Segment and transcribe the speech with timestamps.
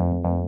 [0.00, 0.39] Habe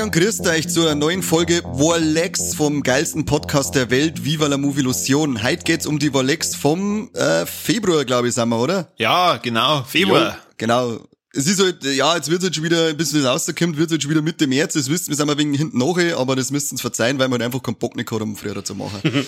[0.00, 4.46] der und grüßt euch zu einer neuen Folge Warlex vom geilsten Podcast der Welt, Viva
[4.46, 5.42] la Movie Illusion.
[5.42, 8.90] Heute geht's um die Warlex vom äh, Februar, glaube ich, sind wir, oder?
[8.96, 10.30] Ja, genau, Februar.
[10.30, 11.00] Jo, genau.
[11.34, 14.10] Es ist halt, ja, jetzt wird halt schon wieder, bis das rauskommt, wird halt schon
[14.10, 14.72] wieder Mitte März.
[14.72, 17.28] Das wisst wir sind wir wegen hinten nachher, aber das müsst ihr uns verzeihen, weil
[17.28, 19.02] wir halt einfach keinen Bock nicht haben, früher zu machen.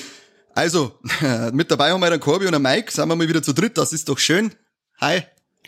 [0.55, 0.99] also,
[1.53, 3.77] mit dabei haben wir den Corby und den Mike, sind wir mal wieder zu dritt,
[3.77, 4.53] das ist doch schön.
[5.03, 5.23] Hi.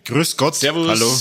[0.07, 0.55] Grüß Gott.
[0.55, 0.89] Servus.
[0.89, 1.13] Hallo.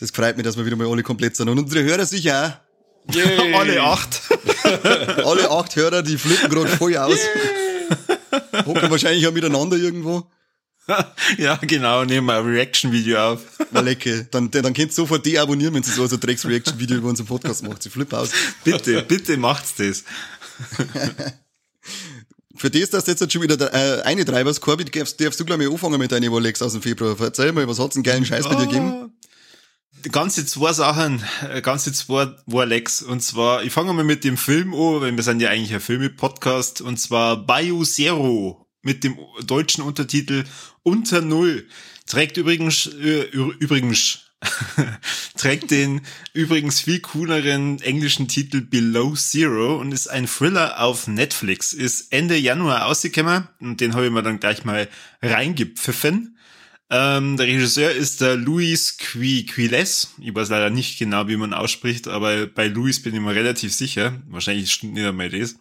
[0.00, 1.48] Das freut mich, dass wir wieder mal alle komplett sind.
[1.48, 2.65] Und unsere Hörer sicher auch.
[3.12, 3.54] Yay.
[3.54, 4.20] Alle acht.
[5.24, 7.18] Alle acht Hörer, die flippen gerade voll aus.
[8.66, 10.26] Hocken wahrscheinlich auch miteinander irgendwo.
[11.38, 13.40] ja, genau, nehmen wir ein Reaction-Video auf.
[13.72, 14.28] Na lecke.
[14.30, 17.82] Dann, dann könnt ihr sofort deabonnieren, wenn sie so ein Drecks-Reaction-Video über unseren Podcast macht.
[17.82, 18.30] Sie flippen aus.
[18.62, 20.04] Bitte, bitte macht's das.
[22.56, 25.58] Für das, dass du jetzt schon wieder äh, eine treibst, Corby, darfst, darfst du gleich
[25.58, 27.14] mal anfangen mit deinen Rolex aus dem Februar.
[27.20, 29.12] Erzähl mal, was hat's einen geilen Scheiß bei dir gegeben?
[30.12, 33.02] Ganze zwei Sachen, äh, ganze zwei Warlex.
[33.02, 35.80] Und zwar, ich fange mal mit dem Film an, weil wir sind ja eigentlich ein
[35.80, 36.80] Filme-Podcast.
[36.80, 40.44] Und zwar Bayou Zero mit dem deutschen Untertitel
[40.82, 41.66] Unter Null.
[42.06, 43.22] Trägt übrigens, äh,
[43.58, 44.20] übrigens,
[45.36, 51.72] trägt den übrigens viel cooleren englischen Titel Below Zero und ist ein Thriller auf Netflix.
[51.72, 54.88] Ist Ende Januar ausgekommen und den habe ich mir dann gleich mal
[55.20, 56.35] reingepfiffen.
[56.88, 60.14] Ähm, der Regisseur ist der Luis Qui Quiles.
[60.20, 63.74] Ich weiß leider nicht genau, wie man ausspricht, aber bei Luis bin ich mir relativ
[63.74, 64.22] sicher.
[64.28, 65.56] Wahrscheinlich stimmt nicht einmal das.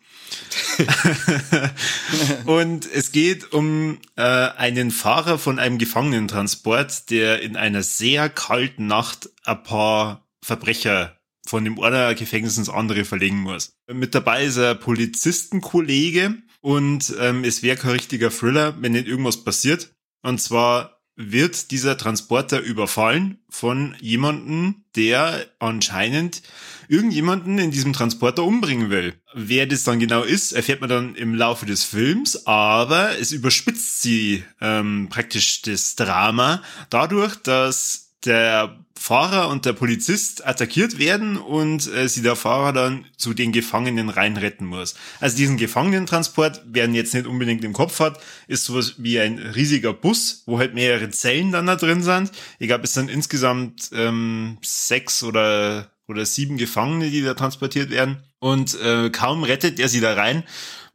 [2.45, 8.85] und es geht um äh, einen Fahrer von einem Gefangenentransport, der in einer sehr kalten
[8.85, 13.77] Nacht ein paar Verbrecher von dem einen Gefängnis ins andere verlegen muss.
[13.91, 19.43] Mit dabei ist ein Polizistenkollege und ähm, es wäre kein richtiger Thriller, wenn nicht irgendwas
[19.43, 19.95] passiert.
[20.23, 26.41] Und zwar wird dieser Transporter überfallen von jemanden, der anscheinend
[26.87, 29.13] irgendjemanden in diesem Transporter umbringen will.
[29.33, 34.01] Wer das dann genau ist, erfährt man dann im Laufe des Films, aber es überspitzt
[34.01, 41.85] sie ähm, praktisch das Drama dadurch, dass der Fahrer und der Polizist attackiert werden und
[41.93, 44.95] äh, sie der Fahrer dann zu den Gefangenen reinretten muss.
[45.19, 49.37] Also diesen Gefangenentransport, wer ihn jetzt nicht unbedingt im Kopf hat, ist sowas wie ein
[49.37, 52.31] riesiger Bus, wo halt mehrere Zellen dann da drin sind.
[52.57, 58.23] Ich glaube, es sind insgesamt ähm, sechs oder oder sieben Gefangene, die da transportiert werden.
[58.39, 60.43] Und äh, kaum rettet er sie da rein,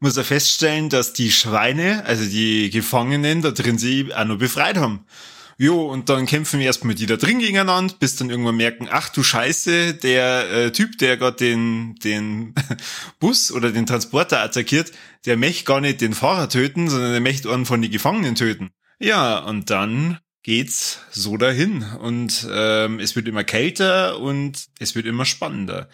[0.01, 4.79] muss er feststellen, dass die Schweine, also die Gefangenen, da drin sie auch noch befreit
[4.79, 5.05] haben.
[5.63, 9.11] Jo, und dann kämpfen wir erstmal die da drin gegeneinander, bis dann irgendwann merken, ach
[9.11, 12.55] du Scheiße, der äh, Typ, der gerade den, den
[13.21, 14.91] Bus oder den Transporter attackiert,
[15.27, 18.71] der möchte gar nicht den Fahrer töten, sondern der möchte einen von den Gefangenen töten.
[18.99, 21.83] Ja, und dann geht's so dahin.
[22.01, 25.91] Und ähm, es wird immer kälter und es wird immer spannender.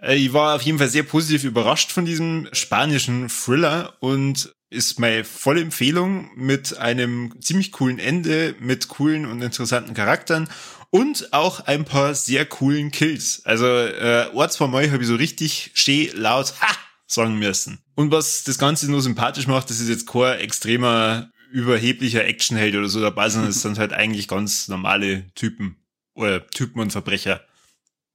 [0.00, 4.98] Äh, Ich war auf jeden Fall sehr positiv überrascht von diesem spanischen Thriller und ist
[4.98, 10.48] meine volle Empfehlung mit einem ziemlich coolen Ende, mit coolen und interessanten Charakteren
[10.90, 13.42] und auch ein paar sehr coolen Kills.
[13.44, 16.76] Also äh, Orts von Mal habe ich so richtig schön laut ha
[17.06, 17.78] sagen müssen.
[17.94, 22.88] Und was das Ganze nur sympathisch macht, das ist jetzt kein extremer überheblicher Actionheld oder
[22.88, 25.76] so dabei, sondern es sind halt eigentlich ganz normale Typen
[26.14, 27.44] oder Typen und Verbrecher,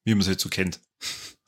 [0.03, 0.81] wie man es halt so kennt.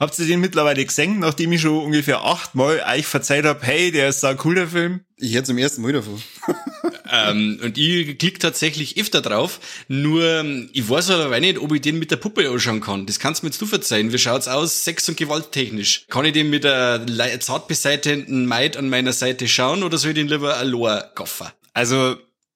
[0.01, 4.09] Habt ihr den mittlerweile gesehen, nachdem ich schon ungefähr achtmal euch verzeiht habe, hey, der
[4.09, 5.01] ist so cool, der Film?
[5.17, 6.19] Ich hätte zum ersten Mal davon.
[7.11, 11.99] ähm, und ich klick tatsächlich öfter drauf, nur ich weiß aber nicht, ob ich den
[11.99, 13.05] mit der Puppe anschauen kann.
[13.05, 14.11] Das kannst du mir jetzt du verzeihen.
[14.11, 16.07] Wie schaut's aus, sex- und gewalttechnisch?
[16.09, 17.05] Kann ich den mit der
[17.39, 21.49] zart beseitenden Maid an meiner Seite schauen oder soll ich den lieber allein gaffen?
[21.75, 22.15] Also,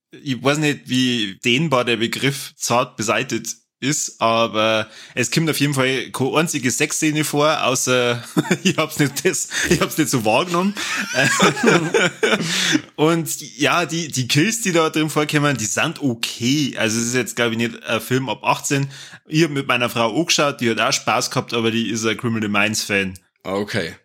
[0.10, 3.50] ich weiß nicht, wie dehnbar der Begriff zart beseitet
[3.80, 8.24] ist, aber es kommt auf jeden Fall keine einzige Sexszene vor, außer
[8.64, 10.74] ich hab's nicht das, ich hab's nicht so wahrgenommen.
[12.96, 16.76] Und ja, die, die Kills, die da drin vorkommen, die sind okay.
[16.78, 18.88] Also es ist jetzt, glaube ich, nicht ein Film ab 18.
[19.28, 22.06] Ich hab mit meiner Frau auch geschaut, die hat auch Spaß gehabt, aber die ist
[22.06, 23.20] ein Criminal Minds Fan.
[23.44, 23.96] Okay.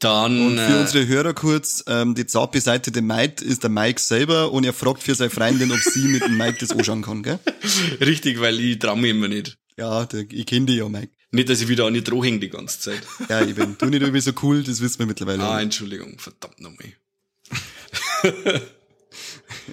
[0.00, 0.40] Dann.
[0.46, 4.50] Und für äh, unsere Hörer kurz, ähm, die zart beseitete Maid ist der Mike selber
[4.50, 7.38] und er fragt für seine Freundin, ob sie mit dem Mike das anschauen kann, gell?
[8.00, 9.58] richtig, weil ich trau mich immer nicht.
[9.76, 11.10] Ja, der, ich kenne die ja, Mike.
[11.32, 13.02] Nicht, dass ich wieder an die Droh hänge die ganze Zeit.
[13.28, 13.76] Ja, ich bin.
[13.78, 15.44] Du nicht irgendwie so cool, das wissen wir mittlerweile.
[15.44, 16.92] Ah, Entschuldigung, verdammt nochmal.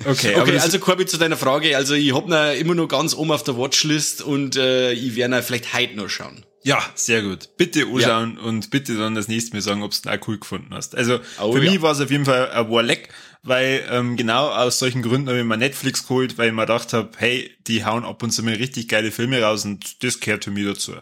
[0.05, 1.75] Okay, okay also Corby zu deiner Frage.
[1.77, 5.41] Also ich hab noch immer noch ganz oben auf der Watchlist und äh, ich werde
[5.43, 6.45] vielleicht heute noch schauen.
[6.67, 7.55] Ja, sehr gut.
[7.55, 8.43] Bitte anschauen ja.
[8.43, 10.95] und bitte dann das nächste Mal sagen, ob du auch cool gefunden hast.
[10.95, 11.71] Also oh, für ja.
[11.71, 13.07] mich war es auf jeden Fall ein Warleck,
[13.41, 16.91] weil ähm, genau aus solchen Gründen habe ich mir Netflix geholt, weil ich mir gedacht
[16.91, 20.43] habe, hey, die hauen ab und zu mal richtig geile Filme raus und das gehört
[20.43, 20.95] für mich dazu.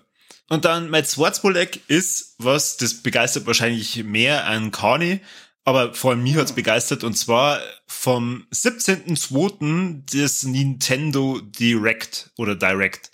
[0.49, 5.21] Und dann mein zweites Warleck ist, was, das begeistert wahrscheinlich mehr an Kani,
[5.63, 10.05] aber vor allem mich hat's begeistert und zwar vom 17.02.
[10.13, 13.09] des Nintendo Direct oder Direct.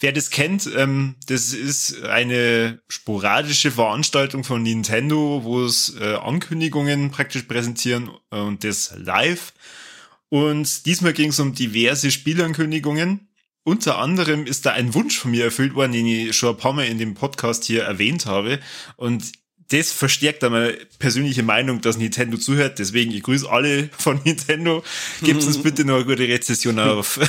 [0.00, 7.10] Wer das kennt, ähm, das ist eine sporadische Veranstaltung von Nintendo, wo es äh, Ankündigungen
[7.10, 9.52] praktisch präsentieren äh, und das live.
[10.30, 13.28] Und diesmal ging es um diverse Spielankündigungen.
[13.62, 16.72] Unter anderem ist da ein Wunsch von mir erfüllt worden, den ich schon ein paar
[16.72, 18.58] Mal in dem Podcast hier erwähnt habe.
[18.96, 19.32] Und
[19.70, 22.78] das verstärkt meine persönliche Meinung, dass Nintendo zuhört.
[22.80, 24.82] Deswegen, ich grüße alle von Nintendo.
[25.22, 27.20] Gebt uns bitte noch eine gute Rezession auf,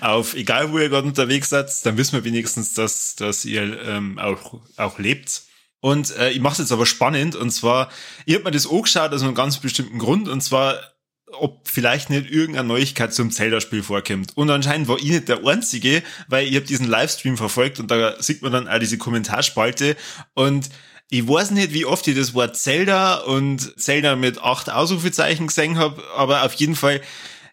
[0.00, 1.70] auf egal wo ihr gerade unterwegs seid.
[1.86, 5.42] Dann wissen wir wenigstens, dass, dass ihr ähm, auch, auch lebt.
[5.80, 7.36] Und äh, ich mache es jetzt aber spannend.
[7.36, 7.88] Und zwar,
[8.26, 10.28] ich habe mir das angeschaut aus einem ganz bestimmten Grund.
[10.28, 10.76] Und zwar,
[11.32, 14.36] ob vielleicht nicht irgendeine Neuigkeit zum Zelda-Spiel vorkommt.
[14.36, 18.20] Und anscheinend war ich nicht der Einzige, weil ich habe diesen Livestream verfolgt und da
[18.20, 19.96] sieht man dann auch diese Kommentarspalte.
[20.34, 20.68] Und
[21.10, 25.76] ich weiß nicht, wie oft ich das Wort Zelda und Zelda mit acht Ausrufezeichen gesehen
[25.76, 27.00] habe, aber auf jeden Fall,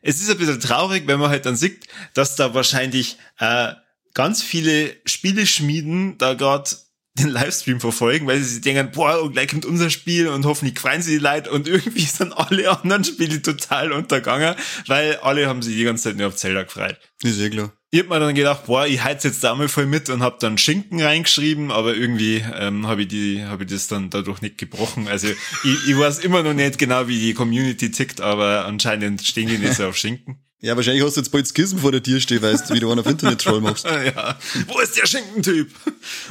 [0.03, 3.73] es ist ein bisschen traurig, wenn man halt dann sieht, dass da wahrscheinlich äh,
[4.13, 6.69] ganz viele Spieleschmieden da gerade
[7.15, 10.79] den Livestream verfolgen, weil sie sich denken, boah, und gleich kommt unser Spiel und hoffentlich
[10.79, 14.55] freuen sie die Leute und irgendwie sind alle anderen Spiele total untergangen,
[14.85, 16.99] weil alle haben sich die ganze Zeit nur auf Zelda gefreut.
[17.23, 19.85] Ist eh klar ich hab mir dann gedacht, boah, ich heiz jetzt da mal voll
[19.85, 23.87] mit und hab dann Schinken reingeschrieben, aber irgendwie ähm, habe ich die, habe ich das
[23.87, 25.07] dann dadurch nicht gebrochen.
[25.07, 29.47] Also ich, ich weiß immer noch nicht genau, wie die Community tickt, aber anscheinend stehen
[29.47, 30.37] die nicht so auf Schinken.
[30.59, 32.99] Ja, wahrscheinlich hast du jetzt bald Skizzen vor der Tür stehen, weil du wieder einen
[32.99, 33.85] auf Internet-Troll machst.
[34.15, 34.37] ja.
[34.67, 35.69] Wo ist der Schinkentyp?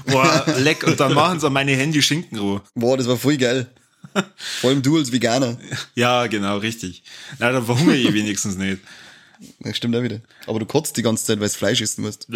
[0.07, 0.83] Boah, leck.
[0.83, 2.61] Und dann machen sie meine Handy Schinken roh.
[2.75, 3.69] Boah, das war voll geil.
[4.61, 5.59] Vor allem du als Veganer.
[5.95, 7.05] Ja, genau, richtig.
[7.39, 8.79] Na, dann verhungere ich wenigstens nicht.
[9.61, 10.21] Das stimmt auch wieder.
[10.47, 12.27] Aber du kotzt die ganze Zeit, weil du Fleisch essen musst.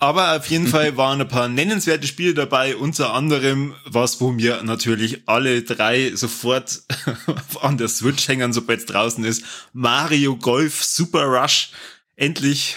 [0.00, 4.62] Aber auf jeden Fall waren ein paar nennenswerte Spiele dabei, unter anderem was, wo wir
[4.62, 6.80] natürlich alle drei sofort
[7.60, 9.44] an der Switch hängen, sobald es draußen ist.
[9.74, 11.72] Mario Golf Super Rush.
[12.16, 12.76] Endlich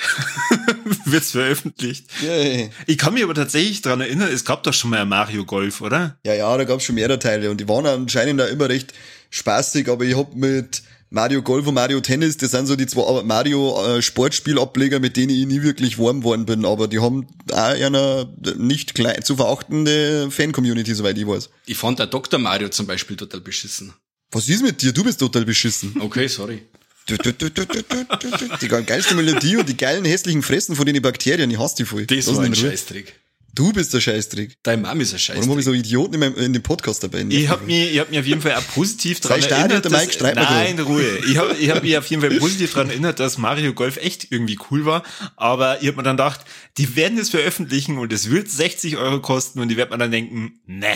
[1.05, 2.07] wird's veröffentlicht.
[2.21, 2.71] Yay.
[2.87, 5.81] Ich kann mich aber tatsächlich dran erinnern, es gab doch schon mal ein Mario Golf,
[5.81, 6.17] oder?
[6.25, 8.93] Ja, ja, da gab's schon mehrere Teile und die waren anscheinend da immer recht
[9.31, 13.21] spaßig, aber ich hab mit Mario Golf und Mario Tennis, das sind so die zwei
[13.21, 17.55] Mario äh, Sportspielableger, mit denen ich nie wirklich warm worden bin, aber die haben auch
[17.55, 21.51] eine nicht klein, zu verachtende Fan-Community, soweit ich weiß.
[21.67, 22.39] Ich fand der Dr.
[22.39, 23.93] Mario zum Beispiel total beschissen.
[24.31, 24.91] Was ist mit dir?
[24.91, 25.95] Du bist total beschissen.
[25.99, 26.63] Okay, sorry.
[27.07, 32.07] Die geilste Melodie und die geilen hässlichen Fressen von den Bakterien, ich hasse die voll.
[32.07, 33.13] Das, das war ein Scheißtrick.
[33.55, 34.57] Du bist der Scheißtrick.
[34.63, 35.37] Deine Mama ist ein Scheißtrick.
[35.37, 37.23] Warum habe ich so Idioten in, meinem, in dem Podcast dabei?
[37.29, 39.85] Ich habe mir, ich hab mir auf jeden Fall auch positiv daran erinnert.
[39.85, 41.19] Dass, Mike, nein, Ruhe.
[41.29, 44.31] Ich habe ich hab mich auf jeden Fall positiv daran erinnert, dass Mario Golf echt
[44.31, 45.03] irgendwie cool war.
[45.35, 46.41] Aber ich habe mir dann gedacht,
[46.79, 50.09] die werden es veröffentlichen und es wird 60 Euro kosten und die wird man dann
[50.09, 50.93] denken, ne.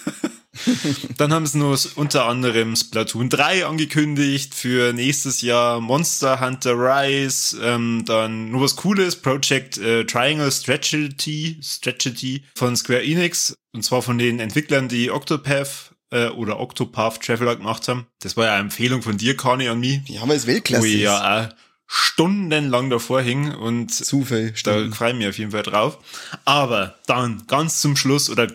[1.16, 7.60] Dann haben sie nur unter anderem Splatoon 3 angekündigt für nächstes Jahr, Monster Hunter Rise,
[7.62, 14.02] ähm, dann nur was Cooles, Project äh, Triangle Strategy, Strategy von Square Enix, und zwar
[14.02, 18.06] von den Entwicklern, die Octopath äh, oder Octopath Traveler gemacht haben.
[18.20, 20.00] Das war ja eine Empfehlung von dir, Kani, an mich.
[20.06, 20.86] Ja, aber es Weltklasse.
[20.86, 21.50] Ich ja
[21.92, 25.98] stundenlang davor hing und Zufall, da freue ich mich auf jeden Fall drauf.
[26.44, 28.48] Aber dann ganz zum Schluss oder äh,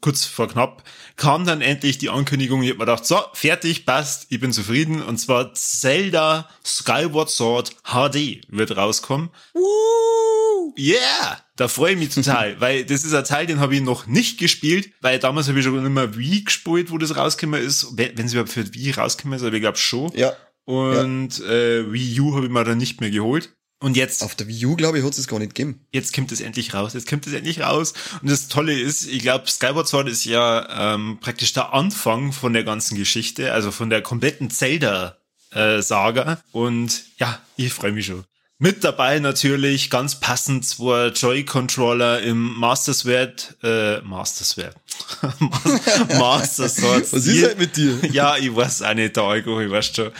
[0.00, 0.82] kurz vor knapp
[1.16, 5.02] kam dann endlich die Ankündigung, ich hab mir gedacht, so, fertig, passt, ich bin zufrieden
[5.02, 9.28] und zwar Zelda Skyward Sword HD wird rauskommen.
[9.52, 10.72] Woo!
[10.78, 11.42] Yeah!
[11.56, 14.38] Da freue ich mich total, weil das ist ein Teil, den habe ich noch nicht
[14.38, 18.32] gespielt, weil damals habe ich schon immer Wii gespielt, wo das rausgekommen ist, wenn es
[18.32, 20.10] überhaupt für Wii rausgekommen ist, aber ich glaube schon.
[20.16, 20.32] Ja.
[20.68, 21.46] Und ja.
[21.46, 23.56] äh, Wii U habe ich mir dann nicht mehr geholt.
[23.80, 24.22] Und jetzt.
[24.22, 25.86] Auf der Wii U, glaube ich, hat es gar nicht gegeben.
[25.92, 26.92] Jetzt kommt es endlich raus.
[26.92, 27.94] Jetzt kommt es endlich raus.
[28.20, 32.52] Und das Tolle ist, ich glaube, Skyward Sword ist ja ähm, praktisch der Anfang von
[32.52, 36.32] der ganzen Geschichte, also von der kompletten Zelda-Saga.
[36.34, 38.24] Äh, Und ja, ich freue mich schon.
[38.60, 44.74] Mit dabei natürlich ganz passend zwei Joy-Controller im Master Sword, äh, Master Sword.
[46.18, 47.12] Master Sword.
[47.12, 48.00] Was ist halt mit dir?
[48.10, 50.12] Ja, ich weiß auch nicht, der Alkohol, weißt du schon.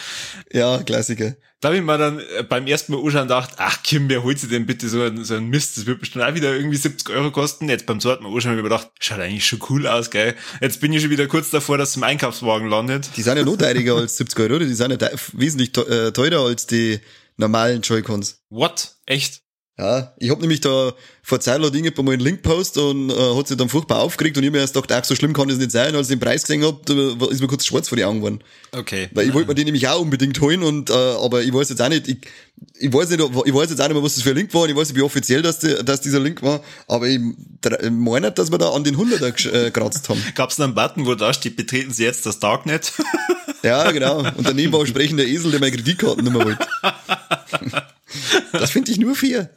[0.52, 1.34] Ja, Klassiker.
[1.60, 4.38] Da habe ich mir dann äh, beim ersten Mal anschauen gedacht, ach Kim, wer holt
[4.38, 5.76] sich denn bitte so einen, so einen Mist?
[5.76, 7.68] Das wird bestimmt auch wieder irgendwie 70 Euro kosten.
[7.68, 10.36] Jetzt beim zweiten Mal anschauen habe ich mir gedacht, schaut eigentlich schon cool aus, gell?
[10.60, 13.10] Jetzt bin ich schon wieder kurz davor, dass es im Einkaufswagen landet.
[13.16, 14.66] Die sind ja notwendiger als 70 Euro, oder?
[14.66, 17.00] Die sind ja wesentlich äh, teurer als die
[17.38, 18.42] normalen Joy-Cons.
[18.50, 18.96] What?
[19.06, 19.40] Echt?
[19.80, 20.92] Ja, ich hab nämlich da
[21.22, 24.36] vor lang Dinge bei mal einen Link post und äh, hat sich dann furchtbar aufgeregt
[24.36, 25.94] und ich hab mir erst gedacht, ach, so schlimm kann das nicht sein.
[25.94, 26.94] Als ich den Preis gesehen hab, da
[27.30, 28.40] ist mir kurz schwarz vor die Augen geworden.
[28.72, 29.08] Okay.
[29.14, 31.80] Weil ich wollte mir den nämlich auch unbedingt holen und äh, aber ich weiß jetzt
[31.80, 32.18] auch nicht, ich,
[32.74, 34.62] ich weiß nicht, ich weiß jetzt auch nicht mehr, was das für ein Link war
[34.62, 37.20] und ich weiß nicht, wie offiziell das, dass dieser Link war, aber ich,
[37.88, 40.20] meine nicht, dass wir da an den 100er gesch- äh, gekratzt haben.
[40.34, 42.94] Gab's einen Button, wo da steht, betreten Sie jetzt das Darknet?
[43.62, 44.18] Ja, genau.
[44.18, 46.66] Und daneben war ein sprechender Esel, der meine Kreditkartennummer wollte.
[48.52, 49.50] Das finde ich nur fair.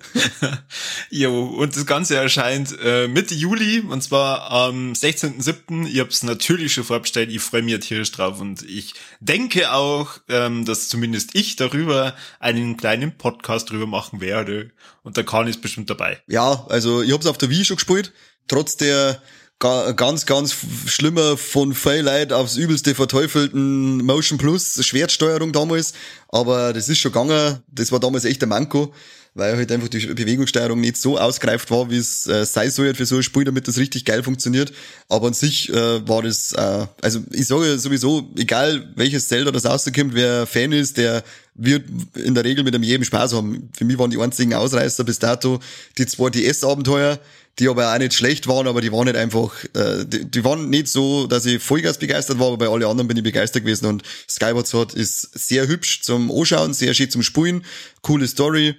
[1.10, 5.88] Jo, und das Ganze erscheint äh, Mitte Juli und zwar am 16.07.
[5.88, 10.66] Ich hab's natürlich schon vorbestellt, ich freue mich tierisch drauf und ich denke auch, ähm,
[10.66, 14.72] dass zumindest ich darüber einen kleinen Podcast drüber machen werde
[15.04, 16.22] und der Kahn ist bestimmt dabei.
[16.28, 18.12] Ja, also ich hab's auf der Wii schon gespielt,
[18.48, 19.22] trotz der
[19.62, 20.56] ganz, ganz
[20.88, 25.94] schlimmer von Fairlight aufs übelste verteufelten Motion Plus Schwertsteuerung damals.
[26.30, 27.60] Aber das ist schon gegangen.
[27.72, 28.92] Das war damals echt der Manko,
[29.36, 33.06] weil halt einfach die Bewegungssteuerung nicht so ausgereift war, wie es äh, sein soll für
[33.06, 34.74] so ein Spiel, damit das richtig geil funktioniert.
[35.10, 39.66] Aber an sich äh, war das, äh, also ich sage sowieso, egal welches Zelda das
[39.66, 41.84] rauskommt, wer Fan ist, der wird
[42.16, 43.70] in der Regel mit einem jedem Spaß haben.
[43.78, 45.60] Für mich waren die einzigen Ausreißer bis dato
[45.98, 47.20] die zwei DS-Abenteuer,
[47.60, 50.70] die aber auch nicht schlecht waren, aber die waren nicht einfach, äh, die, die waren
[50.70, 53.86] nicht so, dass ich Vollgas begeistert war, aber bei allen anderen bin ich begeistert gewesen.
[53.86, 57.66] Und Skyward Sword ist sehr hübsch zum Anschauen, sehr schön zum Spielen,
[58.02, 58.76] coole Story,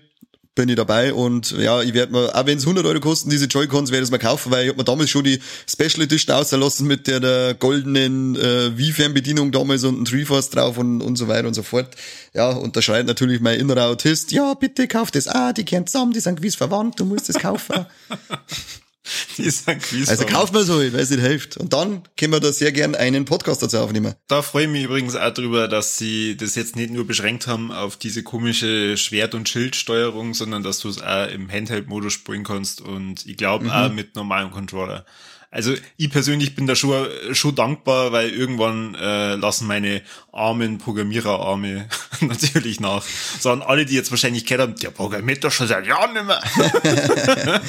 [0.55, 3.47] bin ich dabei und ja, ich werde mir, auch wenn es 100 Euro kosten, diese
[3.47, 6.37] Joy-Cons, werde ich es mir kaufen, weil ich hab mir damals schon die Special Edition
[6.37, 11.27] ausgelassen mit der, der goldenen äh, Wii-Fernbedienung damals und ein Treeforce drauf und, und so
[11.27, 11.95] weiter und so fort.
[12.35, 15.27] Ja, und da schreit natürlich mein innerer Autist, ja, bitte kauf das.
[15.27, 17.87] Ah, die kennen zusammen, die sind gewiss verwandt, du musst das kaufen.
[19.37, 21.57] Die sind Quiz also kauf mal so, weil es nicht hilft.
[21.57, 24.15] Und dann können wir da sehr gern einen Podcast dazu aufnehmen.
[24.29, 27.73] Da freue ich mich übrigens auch drüber, dass sie das jetzt nicht nur beschränkt haben
[27.73, 32.81] auf diese komische Schwert- und Schildsteuerung, sondern dass du es auch im Handheld-Modus spielen kannst
[32.81, 35.05] und ich glaube auch mit normalem Controller.
[35.51, 40.01] Also ich persönlich bin da schon, schon dankbar, weil irgendwann äh, lassen meine
[40.33, 41.89] armen Programmiererarme
[42.21, 43.05] natürlich nach.
[43.39, 46.43] So an alle, die jetzt wahrscheinlich haben, der programmiert doch schon seit Jahren nicht mehr.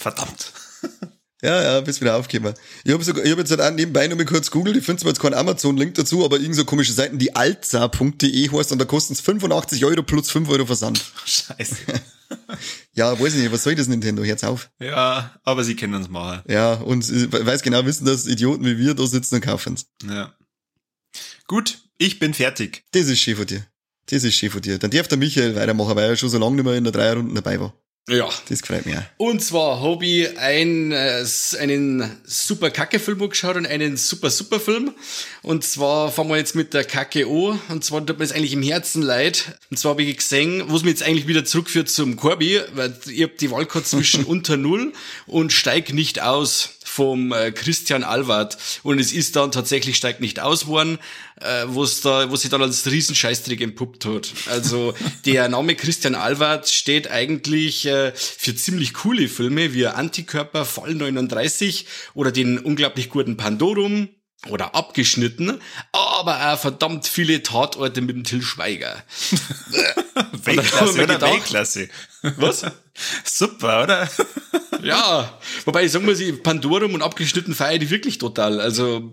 [0.00, 0.52] Verdammt.
[1.42, 2.52] Ja, ja, bist wieder aufgekommen.
[2.84, 5.12] Ich habe ich hab jetzt halt auch nebenbei noch mal kurz googelt, ich finde zwar
[5.12, 9.14] jetzt keinen Amazon-Link dazu, aber irgend so komische Seiten, die alza.de heißt und da kosten
[9.14, 11.02] es 85 Euro plus 5 Euro Versand.
[11.24, 11.76] Scheiße.
[12.92, 14.22] Ja, weiß nicht, was soll das Nintendo?
[14.22, 14.70] Jetzt auf.
[14.78, 16.42] Ja, aber sie können es machen.
[16.46, 19.86] Ja, und ich weiß genau wissen, dass Idioten wie wir da sitzen und kaufen's.
[20.06, 20.34] Ja.
[21.46, 22.84] Gut, ich bin fertig.
[22.92, 23.66] Das ist schön von dir.
[24.06, 24.78] Das ist schön von dir.
[24.78, 27.34] Dann darf der Michael weitermachen, weil er schon so lange nicht mehr in der Dreierrunden
[27.34, 27.74] dabei war.
[28.08, 28.28] Ja.
[28.48, 29.06] Das gefällt mir.
[29.18, 31.24] Und zwar habe ich ein, äh,
[31.60, 34.94] einen super Kacke-Film geschaut und einen super super Film.
[35.42, 37.60] Und zwar fangen wir jetzt mit der Kacke an.
[37.68, 39.58] Und zwar tut mir es eigentlich im Herzen leid.
[39.70, 42.98] Und zwar habe ich gesehen, wo es mir jetzt eigentlich wieder zurückführt zum Corby, weil
[43.06, 44.92] ich hab die Wahl gehabt zwischen unter Null
[45.26, 48.58] und Steig nicht aus vom äh, Christian Alward.
[48.82, 50.98] Und es ist dann tatsächlich Steig nicht aus worden,
[51.40, 54.32] äh, wo es da, wo sich dann als Riesenscheißtrick entpuppt hat.
[54.50, 54.94] Also
[55.24, 61.86] der Name Christian Alward steht eigentlich äh, für ziemlich coole Filme wie Antikörper, Fall 39
[62.14, 64.08] oder den unglaublich guten Pandorum
[64.48, 65.60] oder abgeschnitten,
[65.92, 69.02] aber auch verdammt viele Tatorte mit dem Till Schweiger.
[70.44, 71.88] Weltklasse oder gedacht- Weltklasse?
[72.36, 72.64] Was?
[73.24, 74.08] Super, oder?
[74.82, 78.62] Ja, wobei ich sagen muss, Pandorum und abgeschnitten feiere ich wirklich total.
[78.62, 79.12] Also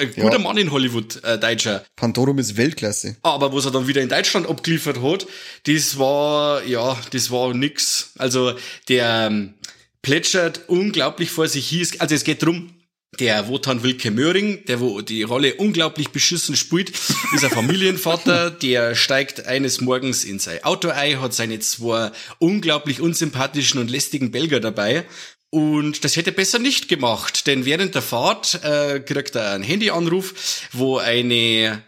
[0.00, 0.38] ein guter Ja.
[0.40, 1.84] Mann in Hollywood, äh, Deutscher.
[1.94, 3.14] Pandorum ist Weltklasse.
[3.22, 5.24] Aber was er dann wieder in Deutschland abgeliefert hat,
[5.68, 8.10] das war, ja, das war nix.
[8.18, 8.54] Also
[8.88, 9.54] der ähm,
[10.02, 11.86] plätschert unglaublich vor sich hin.
[12.00, 12.70] Also es geht drum.
[13.18, 18.94] Der Wotan Wilke Möhring, der wo die Rolle unglaublich beschissen spielt, ist ein Familienvater, der
[18.94, 24.60] steigt eines Morgens in sein Auto ein, hat seine zwei unglaublich unsympathischen und lästigen Belgier
[24.60, 25.06] dabei.
[25.50, 29.64] Und das hätte er besser nicht gemacht, denn während der Fahrt äh, kriegt er einen
[29.64, 31.82] Handyanruf, wo eine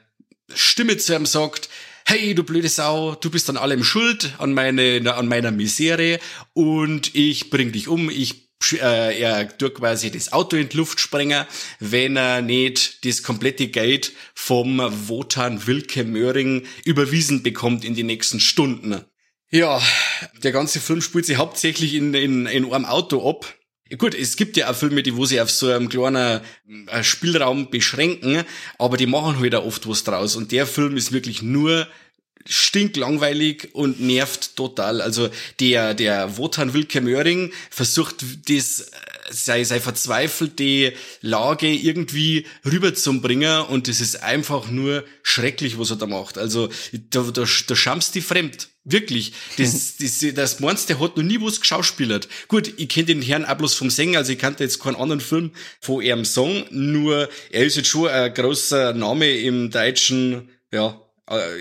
[0.54, 1.68] Stimme zu ihm sagt,
[2.06, 6.18] hey, du blöde Sau, du bist an allem schuld, an, meine, an meiner Misere
[6.54, 11.00] und ich bring dich um, ich äh, er tut quasi das Auto in die Luft
[11.00, 11.46] sprengen,
[11.78, 18.40] wenn er nicht das komplette Geld vom Wotan Wilke Möhring überwiesen bekommt in die nächsten
[18.40, 19.04] Stunden.
[19.50, 19.82] Ja,
[20.42, 23.52] der ganze Film spielt sich hauptsächlich in, in, in einem Auto ab.
[23.98, 26.40] Gut, es gibt ja auch Filme, die wo sie auf so einem kleinen
[26.86, 28.44] äh, Spielraum beschränken,
[28.78, 30.36] aber die machen halt auch oft was draus.
[30.36, 31.88] Und der Film ist wirklich nur
[32.46, 35.00] stinklangweilig und nervt total.
[35.00, 35.28] Also
[35.60, 38.90] der, der Wotan Wilke Möhring versucht, das,
[39.30, 46.06] sei, sei verzweifelte Lage irgendwie rüberzubringen und das ist einfach nur schrecklich, was er da
[46.06, 46.38] macht.
[46.38, 46.68] Also
[47.10, 48.68] da, da, da schammst die fremd.
[48.84, 49.32] Wirklich.
[49.56, 52.28] Das, das, das meinst, der hat noch nie was geschauspielert.
[52.48, 55.20] Gut, ich kenne den Herrn auch bloß vom Singen, also ich kannte jetzt keinen anderen
[55.20, 61.00] Film von ihrem Song, nur er ist jetzt schon ein großer Name im deutschen, ja,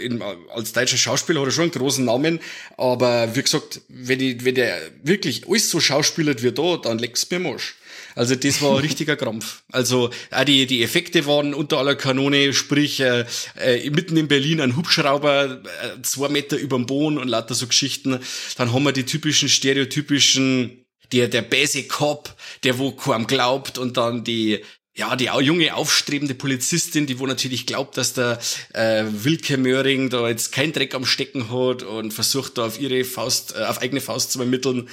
[0.03, 2.39] in, als deutscher Schauspieler hat er schon einen großen Namen,
[2.77, 7.29] aber wie gesagt, wenn, ich, wenn der wirklich alles so schauspielert wie da, dann leckt's
[7.29, 7.75] mir Marsch.
[8.15, 9.63] Also das war ein richtiger Krampf.
[9.71, 13.25] Also auch die, die Effekte waren unter aller Kanone, sprich äh,
[13.59, 18.19] äh, mitten in Berlin ein Hubschrauber, äh, zwei Meter überm Boden und lauter so Geschichten.
[18.57, 23.97] Dann haben wir die typischen stereotypischen der, der Basic Cop, der wo kaum glaubt und
[23.97, 24.63] dann die,
[24.99, 28.37] ja, die junge aufstrebende Polizistin, die wo natürlich glaubt, dass der
[28.73, 33.05] äh, Wilke Möhring da jetzt keinen Dreck am Stecken hat und versucht da auf ihre
[33.05, 34.89] Faust, äh, auf eigene Faust zu ermitteln.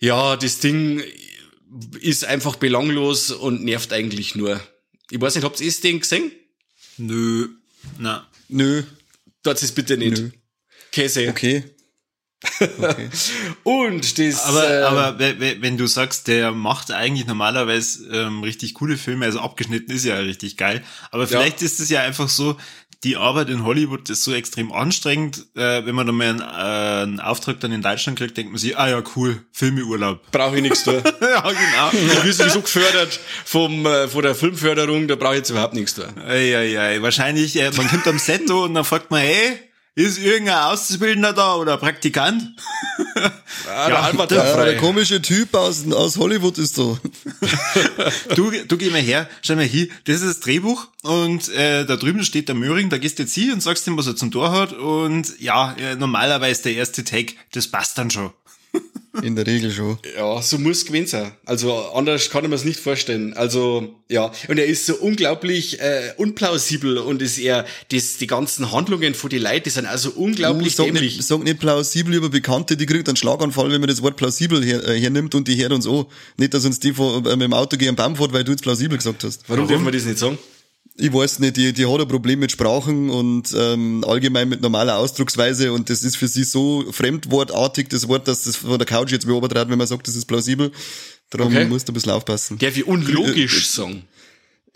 [0.00, 1.02] Ja, das Ding
[2.00, 4.60] ist einfach belanglos und nervt eigentlich nur.
[5.10, 6.32] Ich weiß nicht, habt ihr das Ding gesehen?
[6.96, 7.48] Nö.
[7.98, 8.26] Na.
[8.48, 8.82] Nö.
[9.42, 10.22] Dort ist bitte nicht.
[10.22, 10.30] Nö.
[10.90, 11.28] Käse.
[11.28, 11.64] Okay.
[12.60, 13.08] Okay.
[13.62, 14.44] Und das.
[14.44, 19.40] Aber, äh, aber wenn du sagst, der macht eigentlich normalerweise ähm, richtig coole Filme, also
[19.40, 20.82] abgeschnitten ist ja richtig geil.
[21.10, 21.66] Aber vielleicht ja.
[21.66, 22.56] ist es ja einfach so,
[23.04, 25.46] die Arbeit in Hollywood ist so extrem anstrengend.
[25.54, 28.58] Äh, wenn man dann mal einen, äh, einen Auftrag dann in Deutschland kriegt, denkt man
[28.58, 30.30] sich, ah ja, cool, Filmeurlaub.
[30.32, 31.02] Brauche ich nichts tun.
[31.20, 32.22] ja, genau.
[32.24, 35.94] Wir sind so gefördert vom, äh, von der Filmförderung, da brauche ich jetzt überhaupt nichts
[35.94, 36.06] tun.
[36.26, 39.60] Ja, ja, wahrscheinlich, äh, man kommt am Set und dann fragt man, hey,
[39.94, 42.42] ist irgendein Auszubildender da oder Praktikant?
[43.66, 46.98] Ah, ja, der, der, der, komische Typ aus, aus Hollywood ist da.
[48.34, 51.96] du, du geh mal her, schau mal hier, das ist das Drehbuch und äh, da
[51.96, 54.30] drüben steht der Möhring, da gehst du jetzt hin und sagst ihm, was er zum
[54.30, 58.32] Tor hat und ja, äh, normalerweise der erste Take, das passt dann schon.
[59.22, 59.98] In der Regel schon.
[60.16, 61.32] Ja, so muss gewesen sein.
[61.44, 63.32] Also anders kann ich mir es nicht vorstellen.
[63.34, 68.72] Also ja, und er ist so unglaublich äh, unplausibel und ist eher das, die ganzen
[68.72, 71.16] Handlungen von die Leute, die sind also unglaublich uh, sag dämlich.
[71.16, 74.64] Nicht, sag nicht plausibel über Bekannte, die kriegt einen Schlaganfall, wenn man das Wort plausibel
[74.64, 76.06] her, äh, hernimmt und die hört uns an.
[76.36, 78.62] Nicht, dass uns die von, äh, mit dem Auto gehen Baum fährt, weil du jetzt
[78.62, 79.42] plausibel gesagt hast.
[79.46, 79.68] Warum, Warum?
[79.68, 80.38] dürfen wir das nicht sagen?
[80.96, 84.96] Ich weiß nicht, die, die hat ein Problem mit Sprachen und ähm, allgemein mit normaler
[84.96, 89.10] Ausdrucksweise und das ist für sie so fremdwortartig, das Wort, dass das von der Couch
[89.10, 90.70] jetzt beobachtet hat, wenn man sagt, das ist plausibel.
[91.30, 91.64] Darum okay.
[91.64, 92.58] musst du ein bisschen aufpassen.
[92.58, 94.08] Der wie unlogisch äh, sagen.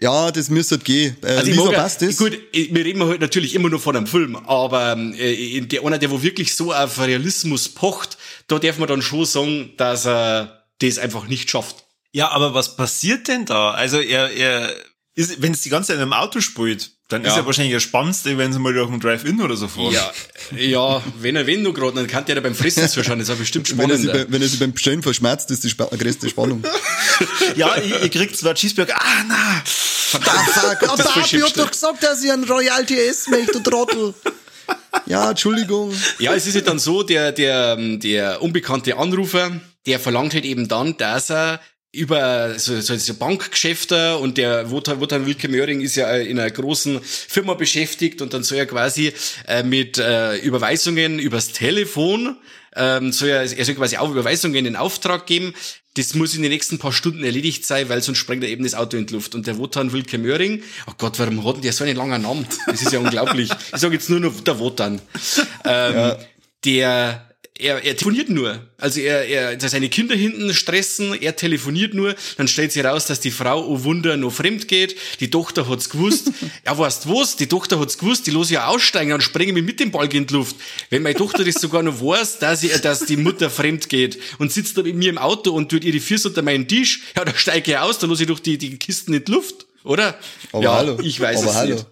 [0.00, 1.16] Ja, das müsste halt gehen.
[1.22, 2.16] Äh, also Lisa, passt das?
[2.16, 6.10] Gut, wir reden halt natürlich immer nur von einem Film, aber äh, der einer, der
[6.10, 10.98] wo wirklich so auf Realismus pocht, da darf man dann schon sagen, dass er das
[10.98, 11.84] einfach nicht schafft.
[12.12, 13.72] Ja, aber was passiert denn da?
[13.72, 14.74] Also er, er
[15.18, 17.30] ist, wenn es die ganze Zeit in einem Auto spielt, dann ja.
[17.30, 19.92] ist ja wahrscheinlich das Spannendste, wenn sie mal durch ein Drive-In oder so fahren.
[19.92, 20.12] Ja,
[20.56, 23.38] ja, wenn er wenn nur gerade, dann kann der da beim Fressen zuschauen, das ist
[23.38, 23.90] bestimmt spannend.
[23.90, 26.62] Wenn er, sich, wenn er sich beim Bestellen verschmerzt, ist die Sp größte Spannung.
[27.56, 31.70] ja, ihr, ihr kriegt zwar Cheeseburger, ah, na, verdammt, fuck, oh, da, ich hab doch
[31.70, 34.14] gesagt, dass ich ein Royal TS möchte, du Trottel.
[35.06, 35.92] Ja, Entschuldigung.
[36.20, 39.50] Ja, es ist ja dann so, der, der, der unbekannte Anrufer,
[39.86, 41.60] der verlangt halt eben dann, dass er
[41.92, 46.50] über so, so, so Bankgeschäfte und der Wotan, Wotan Wilke Möhring ist ja in einer
[46.50, 49.12] großen Firma beschäftigt und dann soll er quasi
[49.46, 52.36] äh, mit äh, Überweisungen übers Telefon
[52.78, 55.54] ähm, soll er, er soll quasi auch Überweisungen in Auftrag geben.
[55.94, 58.74] Das muss in den nächsten paar Stunden erledigt sein, weil sonst sprengt er eben das
[58.74, 59.34] Auto in die Luft.
[59.34, 62.46] Und der Wotan Wilke Möhring, oh Gott, warum hat denn der so einen langen Namen?
[62.66, 63.50] Das ist ja unglaublich.
[63.72, 65.00] Ich sage jetzt nur noch der Wotan.
[65.64, 66.18] Ähm, ja.
[66.64, 67.27] Der
[67.58, 68.60] er, er telefoniert nur.
[68.78, 73.20] Also er, er, seine Kinder hinten stressen, er telefoniert nur, dann stellt sich raus, dass
[73.20, 76.30] die Frau, oh Wunder, noch fremd geht, die Tochter hat's gewusst.
[76.66, 79.80] ja, weißt was, die Tochter hat's gewusst, die los ja aussteigen und springen mich mit
[79.80, 80.56] dem Ball in die Luft.
[80.90, 84.52] Wenn meine Tochter das sogar noch weiß, dass, ich, dass die Mutter fremd geht und
[84.52, 87.34] sitzt da mit mir im Auto und tut ihre Füße unter meinen Tisch, ja, da
[87.34, 90.18] steige ich aus, da los ich durch die, die Kisten in die Luft, oder?
[90.52, 90.98] Aber ja, hallo.
[91.02, 91.74] ich weiß Aber es hallo.
[91.74, 91.86] nicht.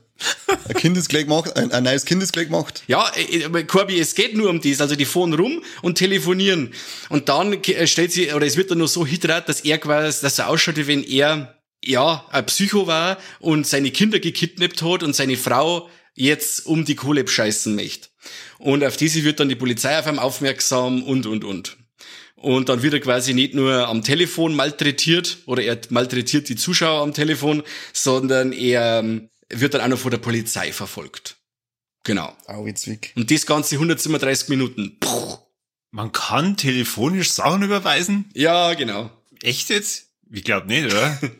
[0.69, 2.83] Ein Kind ist gleich gemacht, ein, ein neues Kind ist gleich gemacht.
[2.87, 4.81] Ja, äh, äh, Corby, es geht nur um das.
[4.81, 6.73] Also die fahren rum und telefonieren.
[7.09, 10.23] Und dann äh, stellt sie, oder es wird dann nur so hydrat, dass er quasi,
[10.23, 15.03] dass er ausschaut, wie wenn er, ja, ein Psycho war und seine Kinder gekidnappt hat
[15.03, 18.09] und seine Frau jetzt um die Kohle bescheißen möchte.
[18.59, 21.77] Und auf diese wird dann die Polizei auf einmal aufmerksam und, und, und.
[22.37, 27.03] Und dann wird er quasi nicht nur am Telefon malträtiert oder er malträtiert die Zuschauer
[27.03, 31.37] am Telefon, sondern er ähm, wird dann auch noch von der Polizei verfolgt.
[32.05, 32.37] Genau.
[32.47, 33.13] Auwitzwig.
[33.17, 34.97] Und das Ganze 137 Minuten.
[35.01, 35.39] Puh.
[35.91, 38.31] Man kann telefonisch Sachen überweisen?
[38.35, 39.11] Ja, genau.
[39.43, 40.11] Echt jetzt?
[40.31, 41.19] Ich glaube nicht, oder?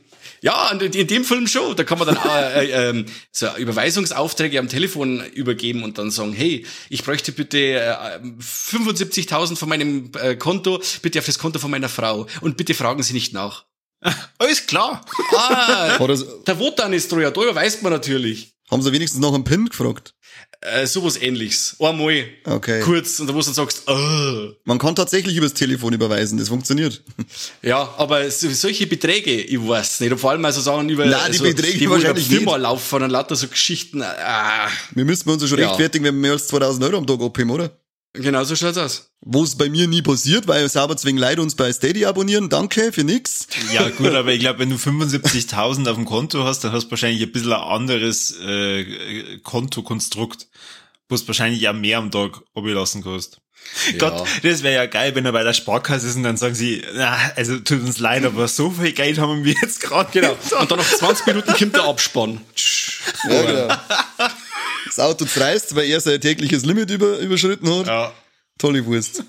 [0.43, 1.75] Ja, und in dem Film schon.
[1.77, 6.33] Da kann man dann äh, äh, ähm, so Überweisungsaufträge am Telefon übergeben und dann sagen,
[6.33, 11.71] hey, ich bräuchte bitte äh, 75.000 von meinem äh, Konto, bitte auf das Konto von
[11.71, 13.67] meiner Frau und bitte fragen Sie nicht nach.
[14.39, 15.05] Alles klar.
[15.37, 15.99] Ah,
[16.47, 18.53] der Wotan ist da, ja, da überweist man natürlich.
[18.71, 20.13] haben sie wenigstens noch einen PIN gefragt?
[20.61, 21.77] Äh, sowas ähnliches.
[21.79, 22.25] Einmal.
[22.45, 22.81] Okay.
[22.81, 24.53] Kurz, und da wo du dann sagst, äh.
[24.65, 27.03] Man kann tatsächlich übers Telefon überweisen, das funktioniert.
[27.63, 30.13] Ja, aber so, solche Beträge, ich weiß nicht.
[30.13, 32.45] Und vor allem also Sachen über Nein, die so, Beträge die wahrscheinlich nicht.
[32.45, 34.03] laufen und lauter so Geschichten.
[34.03, 35.69] Ah, Wir müssen uns ja schon Ja.
[35.69, 37.71] rechtfertigen, wenn wir mehr als 2000 Euro am Tag abheben, oder?
[38.17, 39.11] Genau so schaut's aus.
[39.21, 42.49] Wo es bei mir nie passiert, weil sauber zwingen Leute uns bei Steady abonnieren.
[42.49, 43.47] Danke für nix.
[43.73, 46.91] Ja, gut, aber ich glaube, wenn du 75.000 auf dem Konto hast, dann hast du
[46.91, 50.49] wahrscheinlich ein bisschen ein anderes äh, Kontokonstrukt,
[51.09, 53.41] wo du wahrscheinlich auch mehr am Tag abgelassen kannst.
[53.99, 56.83] Gott, das wäre ja geil, wenn er bei der Sparkasse ist und dann sagen sie,
[56.95, 60.37] na, also tut uns leid, aber so viel Geld haben wir jetzt gerade Genau.
[60.61, 62.41] Und dann nach 20 Minuten kommt der Abspann.
[63.29, 63.75] Ja, genau.
[64.87, 67.87] Das Auto freist, weil er sein tägliches Limit über, überschritten hat.
[67.87, 68.13] Ja.
[68.59, 69.23] Tolle Wurst.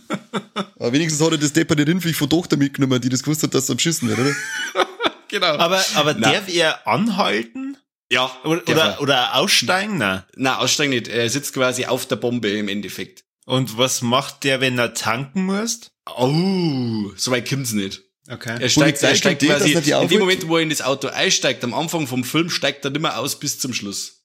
[0.80, 3.68] Aber wenigstens hat er das depperte Rindviech von Tochter mitgenommen, die das gewusst hat, dass
[3.68, 4.36] er beschissen wird, oder?
[5.30, 5.58] Genau.
[5.58, 7.76] Aber, aber darf er anhalten?
[8.10, 9.02] ja, Oder, oder, er.
[9.02, 9.98] oder aussteigen?
[9.98, 10.24] Nein.
[10.38, 11.10] Nein, aussteigen nicht.
[11.10, 13.26] Er sitzt quasi auf der Bombe im Endeffekt.
[13.46, 15.92] Und was macht der, wenn er tanken muss?
[16.16, 18.04] Oh, so weit kommt's nicht.
[18.30, 18.56] Okay.
[18.58, 20.20] Er steigt, er steigt eh, dass quasi, er die in dem?
[20.20, 23.38] Moment, wo er in das Auto einsteigt, am Anfang vom Film, steigt er nimmer aus
[23.38, 24.24] bis zum Schluss.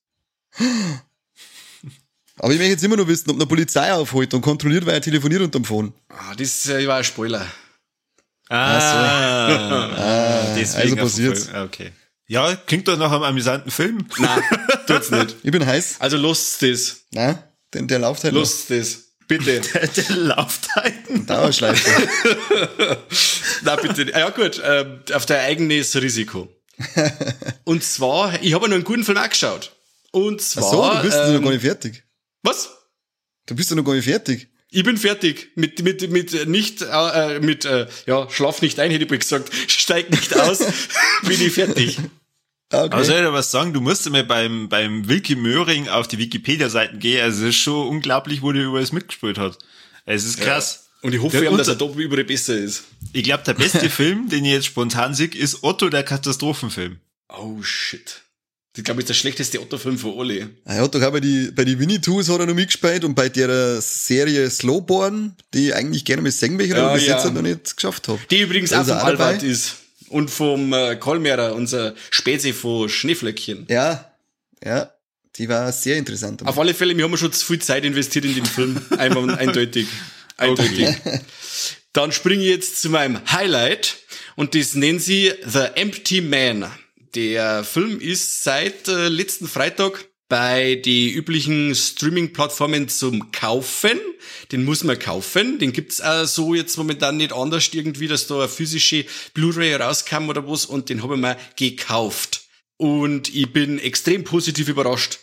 [2.38, 5.00] Aber ich möchte jetzt immer noch wissen, ob eine Polizei aufholt und kontrolliert, weil er
[5.00, 5.92] telefoniert unterm Phone.
[6.08, 7.46] Ah, das äh, war ein Spoiler.
[8.48, 9.46] Ah,
[10.54, 11.48] also passiert's.
[11.54, 11.92] Okay.
[12.28, 14.06] Ja, klingt doch nach einem amüsanten Film.
[14.18, 14.42] Nein,
[14.86, 15.36] tut's nicht.
[15.42, 15.96] Ich bin heiß.
[15.98, 17.02] Also lasst das.
[17.12, 17.38] Nein,
[17.74, 18.40] denn der läuft halt noch.
[18.40, 18.98] Lasst das.
[19.28, 19.60] Bitte.
[19.96, 21.24] Der Laufzeiten.
[21.26, 21.88] Dauerschleife.
[23.62, 24.04] Na bitte.
[24.04, 24.14] nicht.
[24.14, 26.48] Ah, Ja gut, ähm, auf dein eigenes Risiko.
[27.64, 29.72] Und zwar, ich habe noch einen guten Film angeschaut.
[30.10, 30.62] Und Ach zwar.
[30.70, 32.02] so, du bist ja noch ähm, gar nicht fertig.
[32.42, 32.70] Was?
[33.46, 34.48] Du bist ja noch gar nicht fertig.
[34.70, 39.04] Ich bin fertig mit mit mit nicht äh, mit äh, ja schlaf nicht ein hätte
[39.04, 40.58] ich gesagt steig nicht aus
[41.22, 41.98] bin ich fertig
[42.74, 42.88] Okay.
[42.90, 43.74] Aber soll ich dir was sagen?
[43.74, 47.20] Du musst mal beim, beim Wilki Möhring auf die Wikipedia-Seiten gehen.
[47.22, 49.58] Also es ist schon unglaublich, wo der über es mitgespielt hat.
[50.06, 50.88] Es ist krass.
[51.02, 53.52] und ich hoffe Der ja, dass er Unter- doppelt überall besser ist Ich glaube, der
[53.52, 56.98] beste Film, den ich jetzt spontan sehe, ist Otto, der Katastrophenfilm.
[57.28, 58.21] oh shit
[58.74, 61.50] das glaube ich ist der schlechteste Otto-Film von alle er hat doch auch bei die,
[61.54, 66.04] bei die Winnie-Tours hat er noch mitgespielt und bei der Serie Slowborn, die ich eigentlich
[66.04, 67.16] gerne mal sehen möchte, Ja, aber bis ja.
[67.16, 68.18] jetzt noch nicht geschafft habe.
[68.30, 69.24] die übrigens Da auch vom dabei.
[69.24, 69.76] Albert ist
[70.08, 74.10] und vom äh, Kolmerer unser Spezi von Schneeflöckchen Ja,
[74.64, 74.90] ja,
[75.36, 76.46] die war sehr interessant.
[76.46, 79.86] auf alle Fälle wir haben schon zu viel Zeit investiert in den Film einmal eindeutig
[80.38, 80.88] eindeutig
[81.92, 83.96] Dann springe ich jetzt zu meinem Highlight
[84.34, 86.70] und das nennen sie The Empty Man.
[87.14, 94.00] Der Film ist seit äh, letzten Freitag bei die üblichen Streaming-Plattformen zum Kaufen.
[94.50, 95.58] Den muss man kaufen.
[95.58, 100.30] Den gibt's auch so jetzt momentan nicht anders irgendwie, dass da eine physische Blu-ray rauskam
[100.30, 102.48] oder was und den habe ich mir gekauft.
[102.78, 105.18] Und ich bin extrem positiv überrascht.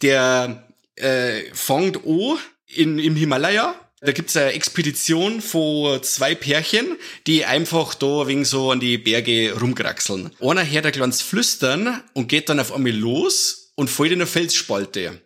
[0.00, 3.74] Der äh, fängt an in, im Himalaya.
[4.04, 6.96] Da gibt's eine Expedition von zwei Pärchen,
[7.28, 10.32] die einfach da wegen so an die Berge rumkraxeln.
[10.40, 14.26] Einer hört ein kleines Flüstern und geht dann auf einmal los und fällt in eine
[14.26, 15.22] Felsspalte.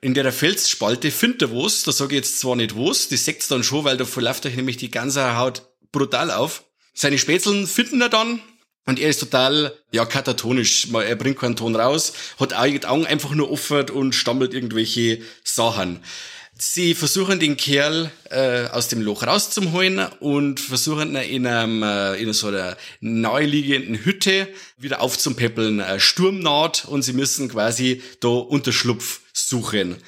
[0.00, 3.46] In der Felsspalte findet er was, da sage ich jetzt zwar nicht was, das seht's
[3.46, 6.64] dann schon, weil da verläuft euch nämlich die ganze Haut brutal auf.
[6.94, 8.40] Seine Spätzeln finden er dann
[8.86, 10.88] und er ist total, ja, katatonisch.
[10.92, 16.00] Er bringt keinen Ton raus, hat die Augen einfach nur offen und stammelt irgendwelche Sachen.
[16.60, 22.16] Sie versuchen den Kerl äh, aus dem Loch rauszuholen und versuchen ihn in, einem, äh,
[22.16, 25.78] in so einer naheliegenden Hütte wieder aufzupäppeln.
[25.78, 26.44] Äh, Sturm
[26.88, 29.98] und sie müssen quasi da Unterschlupf suchen.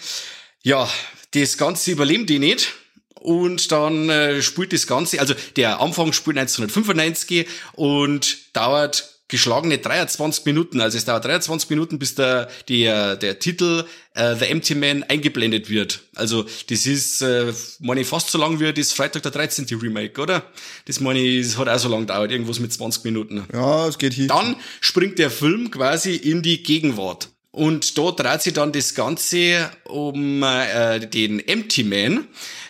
[0.63, 0.91] Ja,
[1.31, 2.73] das Ganze überleben die nicht.
[3.15, 10.45] Und dann äh, spielt das Ganze, also der Anfang spielt 1995 und dauert geschlagene 23
[10.45, 10.81] Minuten.
[10.81, 15.71] Also es dauert 23 Minuten, bis der, der, der Titel äh, The Empty Man eingeblendet
[15.71, 16.01] wird.
[16.15, 19.67] Also das ist, äh, meine ich, fast so lang wie das Freitag der 13.
[19.81, 20.43] Remake, oder?
[20.85, 23.45] Das meine ich, das hat auch so lang gedauert, irgendwas mit 20 Minuten.
[23.53, 24.27] Ja, es geht hier.
[24.27, 27.29] Dann springt der Film quasi in die Gegenwart.
[27.53, 32.29] Und da dreht sich dann das Ganze um äh, den Empty Man.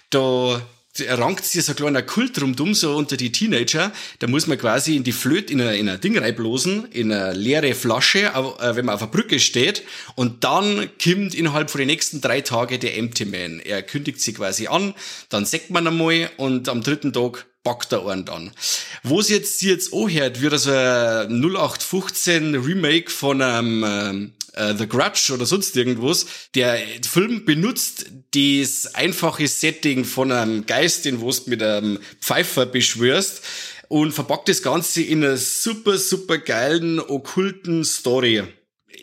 [0.09, 0.62] Da
[1.08, 3.92] rankt sich so ein kleiner Kult rumdum, so unter die Teenager.
[4.18, 7.32] Da muss man quasi in die Flöte, in ein in ein Ding reinblosen, in eine
[7.32, 9.82] leere Flasche, äh, wenn man auf einer Brücke steht.
[10.14, 13.60] Und dann kommt innerhalb von den nächsten drei Tagen der Empty Man.
[13.60, 14.94] Er kündigt sich quasi an,
[15.28, 18.52] dann sagt man einmal und am dritten Tag packt er einen dann.
[19.02, 24.74] Wo es jetzt, sie jetzt anhört, wird also ein 0815 Remake von einem ähm, äh,
[24.74, 26.26] The Grudge oder sonst irgendwas.
[26.54, 33.42] Der Film benutzt das einfache Setting von einem Geist, den du mit einem Pfeifer beschwörst
[33.88, 38.44] und verpackt das Ganze in einer super, super geilen, okkulten Story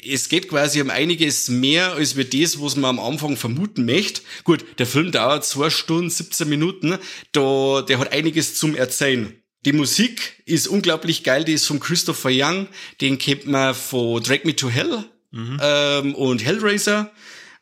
[0.06, 4.22] es geht quasi um einiges mehr als wir das, was man am Anfang vermuten möchte.
[4.44, 6.98] Gut, der Film dauert zwei Stunden, 17 Minuten,
[7.32, 9.34] da, der hat einiges zum Erzählen.
[9.66, 12.68] Die Musik ist unglaublich geil, die ist von Christopher Young,
[13.02, 15.60] den kennt man von Drag Me to Hell mhm.
[15.62, 17.12] ähm, und Hellraiser.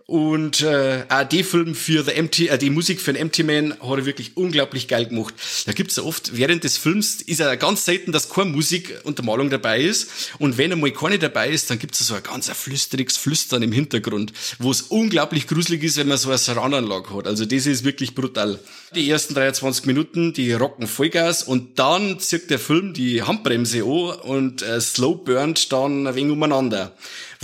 [0.08, 3.74] Und äh, auch die Film für The Empty, äh, die Musik für den Empty Man
[3.74, 5.34] hat er wirklich unglaublich geil gemacht.
[5.66, 9.82] Da gibt's ja oft, während des Films ist ja ganz selten, dass keine Musikuntermalung dabei
[9.82, 10.32] ist.
[10.38, 14.32] Und wenn einmal keine dabei ist, dann gibt's so ein ganz flüsteriges Flüstern im Hintergrund,
[14.60, 17.26] wo es unglaublich gruselig ist, wenn man so eine Surround-Anlage hat.
[17.26, 18.60] Also das ist wirklich brutal.
[18.94, 24.20] Die ersten 23 Minuten, die rocken Vollgas und dann zirkt der Film die Handbremse an
[24.20, 26.96] und äh, slow burnt dann ein wenig umeinander.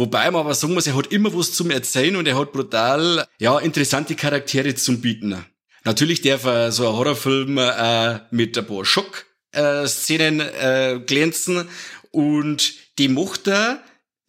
[0.02, 3.28] Wobei man aber sagen muss, er hat immer was zum Erzählen und er hat brutal,
[3.38, 5.46] ja, interessante Charaktere zum Bieten.
[5.84, 11.70] Natürlich darf er so ein Horrorfilm äh, mit ein paar Schock-Szenen äh, glänzen
[12.10, 13.84] und die macht er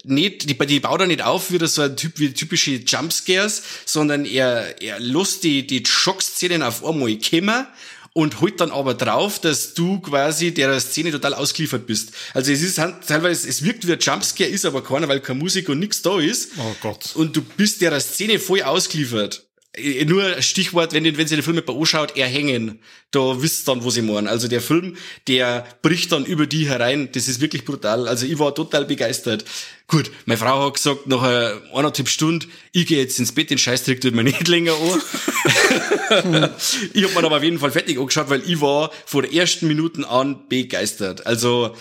[0.05, 4.27] nicht, die, die baut er nicht auf wie so ein Typ wie typische Jumpscares, sondern
[4.27, 7.67] er, er lässt die, die Schockszenen auf einmal kommen
[8.15, 12.13] und holt dann aber drauf, dass du quasi der Szene total ausgeliefert bist.
[12.35, 15.39] Also es ist halt teilweise, es wirkt wie ein Jumpscare, ist aber keiner, weil keine
[15.39, 16.51] Musik und nichts da ist.
[16.59, 17.15] Oh Gott.
[17.15, 19.47] Und du bist der Szene voll ausgeliefert.
[19.75, 22.81] Äh, nur Stichwort, wenn, wenn sie den Film mit anschaut, erhängen.
[23.11, 24.29] Da wisst dann, wo sie meinen.
[24.29, 24.97] Also der Film,
[25.29, 27.11] der bricht dann über die herein.
[27.13, 28.09] Das ist wirklich brutal.
[28.09, 29.45] Also ich war total begeistert.
[29.87, 34.01] Gut, meine Frau hat gesagt, nach eineinhalb Stunden, ich gehe jetzt ins Bett, den Scheißtrick
[34.01, 36.51] tut mir nicht länger an.
[36.95, 39.69] ich hab mir aber auf jeden Fall fertig angeschaut, weil ich war von der ersten
[39.69, 41.27] Minuten an begeistert.
[41.27, 41.77] Also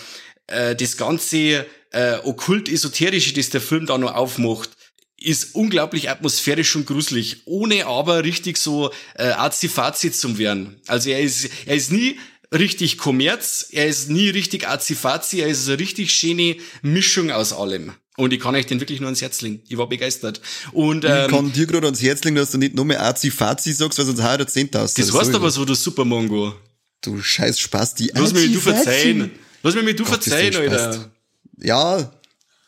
[0.46, 4.70] äh, das ganze äh, okkult-esoterische, das der Film da noch aufmacht,
[5.24, 10.80] ist unglaublich atmosphärisch und gruselig, ohne aber richtig so äh, azi-fazi zu werden.
[10.86, 12.18] Also er ist, er ist nie
[12.52, 17.92] richtig Kommerz, er ist nie richtig azi-fazi, er ist eine richtig schöne Mischung aus allem.
[18.16, 19.62] Und ich kann euch den wirklich nur ans Herz legen.
[19.68, 20.42] Ich war begeistert.
[20.72, 23.72] Und, ähm, ich kann dir gerade ans Herz legen, dass du nicht nur mehr Azi-Fazi
[23.72, 24.70] sagst, weil sonst der 10.000.
[24.70, 26.54] Das, das heißt aber so, du Supermongo.
[27.00, 29.32] Du scheiß Spaß, die Lass mir du verzeihen.
[29.62, 31.10] Lass mir du verzeihen, Alter.
[31.58, 32.12] Ja,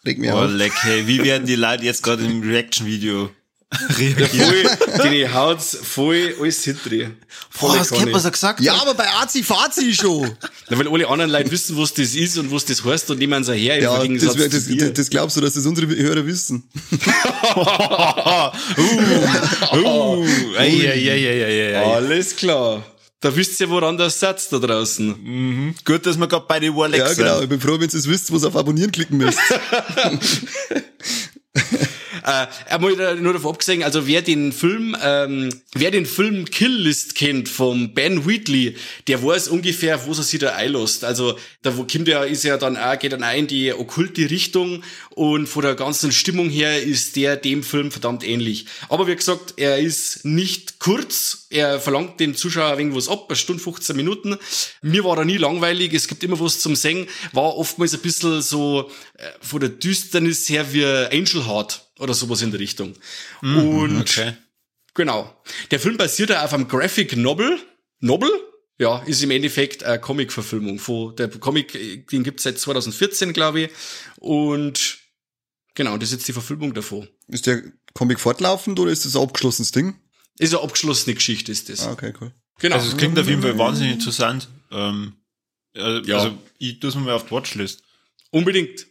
[0.07, 0.51] Reg mir oh, auf.
[0.51, 1.07] leck, hey.
[1.07, 3.31] Wie werden die Leute jetzt gerade im Reaction-Video
[3.99, 4.69] reagieren?
[4.97, 7.17] voll, die haut's voll alles hinterdrehen.
[7.59, 10.31] Boah, das kennt was er gesagt Ja, aber bei Azi Fazi schon.
[10.69, 13.43] Na, weil alle anderen Leute wissen, was das ist und was das heißt und nehmen
[13.45, 13.81] sie her.
[13.81, 16.69] Ja, das, wär, das, das, das, glaubst du, dass das unsere Hörer wissen?
[17.57, 18.51] uh,
[19.73, 20.27] uh,
[20.59, 21.95] ei, ei, ei, ei, ei.
[21.95, 22.85] Alles klar.
[23.25, 25.07] Da wisst ihr, woran das setzt da draußen.
[25.07, 25.75] Mhm.
[25.87, 27.41] Gut, dass wir gerade bei den Warlex Ja, genau.
[27.41, 29.39] Ich bin froh, wenn ihr es wisst, was auf Abonnieren klicken müsst.
[32.25, 37.15] Äh, einmal nur davon abgesehen, also wer den Film, ähm, wer den Film Kill List
[37.17, 38.77] kennt vom Ben Wheatley,
[39.09, 41.05] der weiß ungefähr, wo er sich da einlässt.
[41.05, 44.31] Also da wo kommt er, ist ja dann auch, geht dann auch in die okkulte
[44.31, 48.65] Richtung und von der ganzen Stimmung her ist der dem Film verdammt ähnlich.
[48.89, 53.27] Aber wie gesagt, er ist nicht kurz, er verlangt dem Zuschauer ein wenig was ab,
[53.29, 54.39] eine Stunde 15 Minuten.
[54.81, 58.41] Mir war er nie langweilig, es gibt immer was zum Singen, war oftmals ein bisschen
[58.41, 62.95] so äh, von der Düsternis her wie Angel Heart oder sowas in der Richtung.
[63.41, 64.35] Mhm, und okay.
[64.95, 65.35] genau.
[65.71, 67.59] Der Film basiert ja auf einem Graphic Novel.
[68.01, 68.31] Novel?
[68.79, 70.79] Ja, ist im Endeffekt eine Comic-Verfilmung.
[70.81, 73.71] Von der Comic, den gibt's seit 2014, glaube ich.
[74.17, 74.99] Und
[75.75, 77.09] genau, das ist jetzt die Verfilmung davon.
[77.29, 77.63] Ist der
[77.95, 79.95] Comic fortlaufend oder ist das ein abgeschlossenes Ding?
[80.39, 81.87] Ist eine abgeschlossene Geschichte, ist das.
[81.87, 82.33] Ah, okay, cool.
[82.59, 82.77] Genau.
[82.77, 84.49] Also es klingt auf jeden Fall wahnsinnig interessant.
[84.73, 85.15] Ähm,
[85.75, 86.19] äh, Ja.
[86.19, 87.83] Also ich tue es mir mal auf die Watchlist.
[88.31, 88.87] Unbedingt.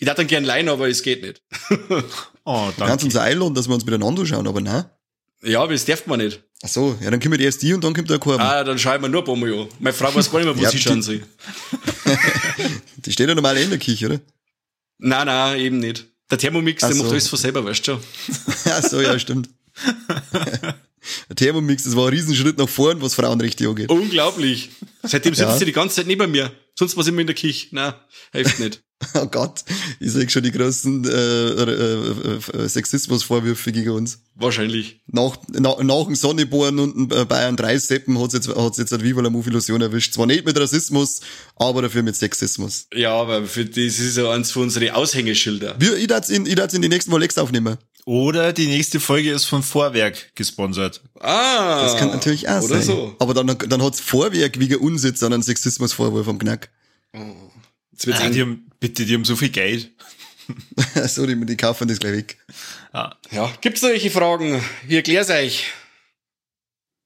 [0.00, 1.42] Ich dachte dann gern leihen, aber es geht nicht.
[2.44, 3.30] Oh, Du kannst uns danke.
[3.30, 4.86] einladen, dass wir uns miteinander schauen, aber nein.
[5.42, 6.42] Ja, aber das darf man nicht.
[6.62, 8.40] Ach so, ja, dann kümmert erst die und dann kommt der Korb.
[8.40, 9.68] Ah, dann schauen wir nur ein paar Mal an.
[9.78, 11.22] Meine Frau weiß gar nicht mehr, wo Ja, sie schauen soll.
[13.04, 14.20] Die steht ja normal in der Küche, oder?
[14.98, 16.06] Nein, nein, eben nicht.
[16.30, 17.02] Der Thermomix, Ach der so.
[17.04, 18.00] macht alles von selber, weißt du schon.
[18.72, 19.48] Ach so, ja, stimmt.
[21.28, 23.88] Der Thermomix, das war ein Riesenschritt nach vorn, was Frauenrechte angeht.
[23.90, 24.70] Unglaublich.
[25.02, 25.56] Seitdem sitzt Ja.
[25.58, 26.52] sie die ganze Zeit neben mir.
[26.76, 27.68] Sonst war sie immer in der Küche.
[27.70, 27.94] Nein,
[28.32, 28.82] hilft nicht.
[29.14, 29.64] Oh Gott,
[29.98, 34.20] ich sehe schon die großen äh, äh, äh, Sexismusvorwürfe gegen uns.
[34.34, 35.00] Wahrscheinlich.
[35.06, 39.02] Nach, nach, nach dem Sonneborn und dem Bayern 3 Seppen hat's jetzt, hat's jetzt ein
[39.02, 40.14] Viva la Illusion erwischt.
[40.14, 41.20] Zwar nicht mit Rassismus,
[41.56, 42.86] aber dafür mit Sexismus.
[42.94, 45.76] Ja, aber für das ist ja eins von unseren Aushängeschilder.
[45.78, 47.78] Wir, ich darf's in, ich darf's in die nächsten Wolex aufnehmen.
[48.04, 51.02] Oder die nächste Folge ist von Vorwerk gesponsert.
[51.20, 51.84] Ah.
[51.84, 52.84] Das kann natürlich auch oder sein.
[52.84, 53.16] so.
[53.18, 56.70] Aber dann, dann hat's Vorwerk wegen Unsitz an einen Sexismusvorwurf am Knack.
[57.92, 59.90] Jetzt wird's Ah, die haben, bitte, die haben so viel Geld.
[61.06, 62.38] Sorry, die kaufen das gleich weg.
[62.92, 64.60] Ah, Ja, gibt's solche Fragen?
[64.88, 65.66] Ich erklär's euch.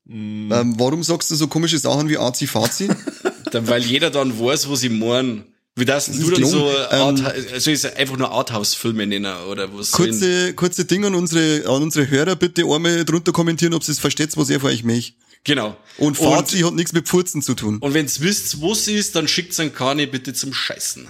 [0.06, 2.88] mm, Ähm, warum sagst du so komische Sachen wie Azi Fazi?
[3.50, 5.44] Dann, weil jeder dann weiß, was ich mein.
[5.76, 9.32] Wie das, Das du ist dann so, Ähm, Art, also ist einfach nur Arthouse-Filme nennen,
[9.48, 9.90] oder was?
[9.92, 13.98] kurze, kurze Dinge an unsere, an unsere Hörer bitte einmal drunter kommentieren, ob sie es
[14.00, 15.16] versteht, was er für euch mich.
[15.44, 15.76] Genau.
[15.98, 17.78] Und Fazi hat nichts mit Furzen zu tun.
[17.78, 21.06] Und wenn's wisst, was ist, dann schickt's an Kani bitte zum Scheißen.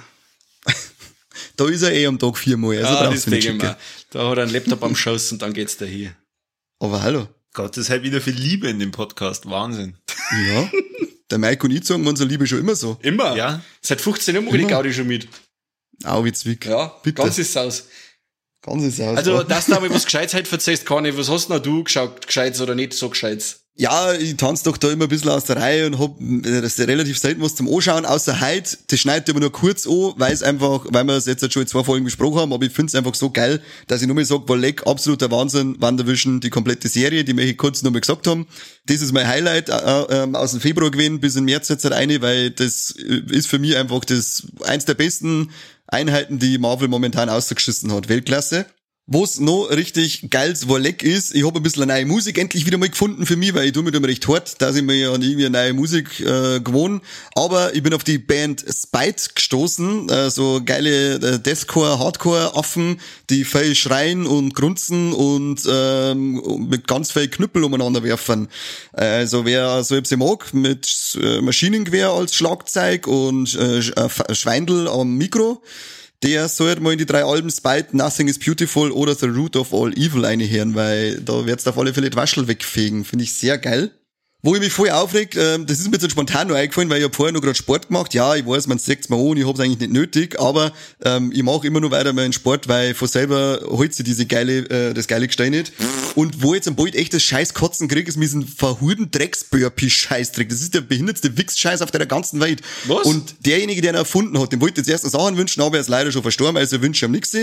[1.57, 3.59] Da ist er eh am Tag viermal, also ah, brauchst du nicht schicken.
[3.59, 3.77] mal.
[4.11, 6.15] Da hat er einen Laptop am Schoß und dann geht's da hier.
[6.81, 7.29] Aber hallo.
[7.53, 9.49] Gott, das ist halt wieder viel Liebe in dem Podcast.
[9.49, 9.97] Wahnsinn.
[10.49, 10.71] Ja.
[11.31, 12.99] Der Mike und ich sagen unsere Liebe schon immer so.
[13.03, 13.37] Immer?
[13.37, 13.63] Ja.
[13.81, 14.69] Seit 15 Jahren mache ich die.
[14.69, 15.29] Gaudi schon mit.
[16.03, 16.67] Au, wie Zwick.
[16.67, 17.23] Ja, Bitte.
[17.23, 17.87] ganz ist aus.
[18.63, 19.17] Ganz ist aus.
[19.17, 22.61] Also, dass du einmal was Gescheites halt verzeihst, Kani, was hast denn du geschaut, Gescheites
[22.61, 23.64] oder nicht so Gescheites?
[23.77, 26.79] Ja, ich tanze doch da immer ein bisschen aus der Reihe und hab äh, das
[26.79, 28.79] ist relativ selten was zum Anschauen, außer heute.
[28.87, 31.69] Das schneidet aber nur kurz an, weil es einfach, weil wir es jetzt schon in
[31.69, 34.55] zwei Folgen besprochen haben, aber ich find's einfach so geil, dass ich nur mal sage,
[34.55, 38.47] Leck, absoluter Wahnsinn, WandaVision, die komplette Serie, die möchte ich kurz nochmal gesagt haben.
[38.87, 42.23] Das ist mein Highlight äh, äh, aus dem Februar gewesen bis in März jetzt eine,
[42.23, 45.51] weil das äh, ist für mich einfach das eins der besten
[45.89, 48.09] Einheiten, die Marvel momentan ausgeschissen hat.
[48.09, 48.67] Weltklasse.
[49.07, 52.79] Was noch richtig geiles Wolleck ist, ich habe ein bisschen eine neue Musik endlich wieder
[52.79, 55.13] mal gefunden für mich, weil ich tue mir da recht hart, dass ich mir ja
[55.13, 57.03] irgendwie eine neue Musik äh, gewohnt.
[57.35, 63.45] Aber ich bin auf die Band Spite gestoßen, äh, so geile äh, Deathcore, Hardcore-Affen, die
[63.45, 68.49] viel schreien und grunzen und ähm, mit ganz viel Knüppel umeinander werfen.
[68.95, 75.19] Also wer so etwas mag, mit äh, Maschinengewehr als Schlagzeug und äh, äh, Schweindel am
[75.19, 75.61] Mikro,
[76.25, 79.75] der sollte mal in die drei Alben Spite, Nothing is Beautiful oder The Root of
[79.75, 83.05] All Evil einhören, weil da wird's auf alle Fälle die Waschel wegfegen.
[83.05, 83.91] Finde ich sehr geil.
[84.45, 87.05] Wo ich mich voll aufregt, ähm, das ist mir jetzt spontan nur eingefallen, weil ich
[87.05, 88.13] hab vorher noch gerade Sport gemacht.
[88.13, 90.71] Ja, ich weiß, man sieht's mir an, ich hab's eigentlich nicht nötig, aber
[91.03, 94.59] ähm, ich mache immer noch weiter meinen Sport, weil von selber holt sich diese geile,
[94.69, 95.73] äh, das geile Gestein nicht.
[96.15, 99.11] Und wo ich jetzt am bald echt das scheiß Kotzen krieg, ist mit diesem verhurden
[99.11, 100.51] Drecks-Burpee-Scheißdreck.
[100.51, 102.61] Das ist der behinderte Wichs-Scheiß auf der ganzen Welt.
[102.87, 103.07] Was?
[103.07, 105.79] Und derjenige, der ihn erfunden hat, dem wollte ich jetzt erst noch Sachen wünschen, aber
[105.79, 107.35] er ist leider schon verstorben, also wünsche ich ihm nichts.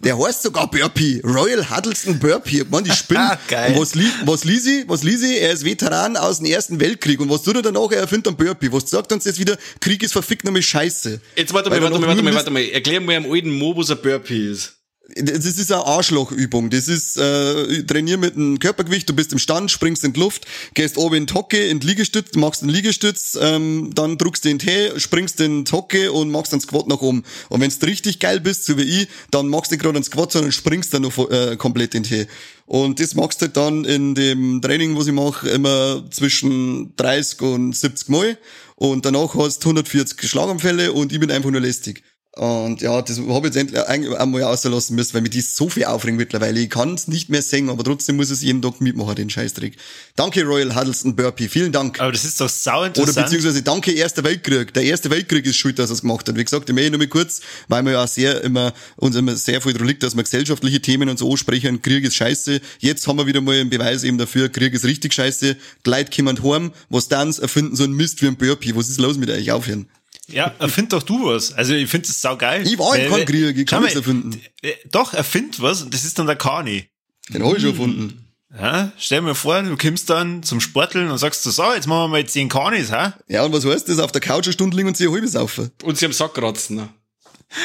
[0.00, 1.22] Der heißt sogar Burpee.
[1.24, 2.64] Royal Huddleston Burpee.
[2.70, 3.30] Mann, die spinnen.
[3.48, 3.72] Geil.
[3.72, 4.86] Und was, li was lies ich?
[4.88, 5.40] Was lies ich?
[5.40, 7.20] Er ist Veteran aus dem Ersten Weltkrieg.
[7.20, 7.90] Und was tut er danach?
[7.90, 8.72] Er erfindet einen Burpee.
[8.72, 9.56] Was sagt uns jetzt wieder?
[9.80, 11.20] Krieg ist verfickt nochmal Scheiße.
[11.36, 12.62] Jetzt warte mal, warte mal, warte mal, warte mal.
[12.62, 14.79] Erklär mir am alten Mo, was ein Burpee ist.
[15.16, 16.70] Das ist eine Arschlochübung.
[16.70, 20.46] Das ist, äh, trainier mit dem Körpergewicht, du bist im Stand, springst in die Luft,
[20.74, 24.58] gehst oben in die Hocke, in die Liegestütz, machst einen Liegestütz, ähm, dann druckst die
[24.60, 27.24] Hä, springst in die Hocke und machst einen Squat nach oben.
[27.48, 30.32] Und wenn du richtig geil bist, so wie ich, dann machst du gerade einen Squat,
[30.32, 32.26] sondern springst dann noch äh, komplett in die Hä.
[32.66, 37.42] Und das machst du halt dann in dem Training, was ich mache, immer zwischen 30
[37.42, 38.38] und 70 Mal.
[38.76, 42.02] Und danach hast du 140 Schlaganfälle und ich bin einfach nur lästig.
[42.36, 45.84] Und ja, das habe ich jetzt endlich einmal auslassen müssen, weil mir die so viel
[45.84, 46.60] aufregen mittlerweile.
[46.60, 49.76] Ich kann es nicht mehr singen, aber trotzdem muss es jeden Tag mitmachen, den Scheißdreck.
[50.14, 51.48] Danke, Royal Huddleston Burpee.
[51.48, 51.98] Vielen Dank.
[51.98, 53.26] Aber das ist doch sau Oder interessant.
[53.26, 54.72] beziehungsweise danke Erster Weltkrieg.
[54.74, 56.36] Der Erste Weltkrieg ist schuld, dass er es gemacht hat.
[56.36, 59.60] Wie gesagt, ich möchte nur mal kurz, weil wir ja sehr immer, uns immer sehr
[59.60, 61.82] viel dran liegt, dass wir gesellschaftliche Themen und so ansprechen.
[61.82, 62.60] Krieg ist scheiße.
[62.78, 65.56] Jetzt haben wir wieder mal einen Beweis eben dafür, Krieg ist richtig scheiße.
[65.84, 68.76] Leute kommen heim, was dann erfinden so einen Mist wie ein Burpee.
[68.76, 69.50] Was ist los mit euch?
[69.50, 69.88] Aufhören.
[70.32, 71.52] Ja, erfind doch du was.
[71.52, 72.66] Also ich finde das sau geil.
[72.66, 74.40] Ich war in keinem Krieg, ich kann nichts erfinden.
[74.62, 76.86] äh, Doch, erfind was und das ist dann der Kani.
[77.28, 78.26] Den habe ich schon erfunden.
[78.52, 82.02] Ja, stell mir vor, du kommst dann zum Sporteln und sagst du, so, jetzt machen
[82.04, 83.12] wir mal 10 Kanis, hä?
[83.28, 84.00] Ja, und was heißt das?
[84.00, 85.70] Auf der Couch eine Stunde liegen und sich ein halbes saufen.
[85.84, 86.74] Und sie am Sack kratzen.
[86.76, 86.88] ne?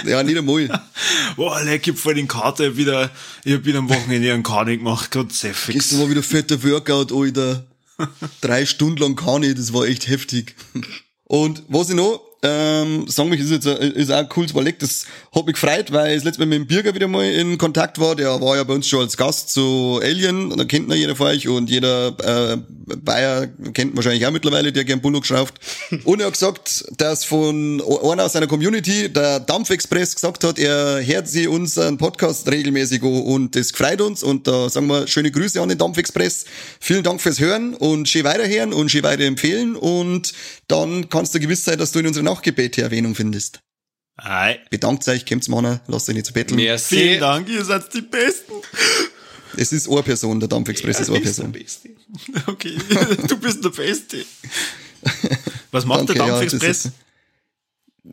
[0.05, 0.67] Ja, nicht einmal.
[1.35, 3.09] Boah, leck, ich hab voll den Kater wieder,
[3.43, 5.73] ich hab wieder am Wochenende einen Kani gemacht, Gott sei fix.
[5.89, 7.65] Gestern war wieder fetter Workout, Alter.
[8.41, 10.55] Drei Stunden lang kann ich, das war echt heftig.
[11.23, 14.83] Und was ich noch ähm, sagen möchte, ist jetzt ein- ist auch ein cooles Projekt.
[14.83, 17.57] Das hat mich gefreut, weil ich das letzte Mal mit dem Birger wieder mal in
[17.57, 18.15] Kontakt war.
[18.15, 20.55] Der war ja bei uns schon als Gast zu Alien.
[20.55, 22.09] Da kennt ihn jeder von euch und jeder
[22.53, 22.57] äh,
[22.97, 25.53] Bayer kennt wahrscheinlich auch mittlerweile, der gern Bullock schraubt.
[26.03, 31.03] Und er hat gesagt, dass von einer aus seiner Community, der Dampfexpress, gesagt hat, er
[31.03, 34.21] hört sie unseren Podcast regelmäßig an und das gefreut uns.
[34.23, 36.45] Und da sagen wir schöne Grüße an den Dampfexpress.
[36.79, 39.75] Vielen Dank fürs Hören und schön weiterhören und schön weiterempfehlen.
[39.75, 40.33] Und
[40.67, 43.59] dann kannst du gewiss sein, dass du in unserer Nachgebete Erwähnung findest.
[44.17, 44.59] Ei.
[44.69, 46.55] Bedankt euch, kommt's mal, lasst euch nicht zu betteln.
[46.57, 46.95] Merci.
[46.95, 48.53] Vielen Dank, ihr seid die Besten.
[49.57, 51.47] Es ist eine Person, der Dampfexpress ist eine bist der.
[51.47, 51.89] Beste.
[52.47, 52.77] Okay,
[53.27, 54.25] du bist der Beste.
[55.71, 56.83] Was macht der Danke, ja, Dampfexpress?
[56.83, 56.93] das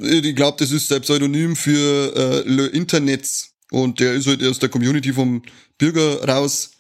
[0.08, 3.50] ist- Ich glaube, das ist ein Pseudonym für äh, Le Internets.
[3.70, 5.42] Und der ist halt aus der Community vom
[5.78, 6.71] Bürger raus.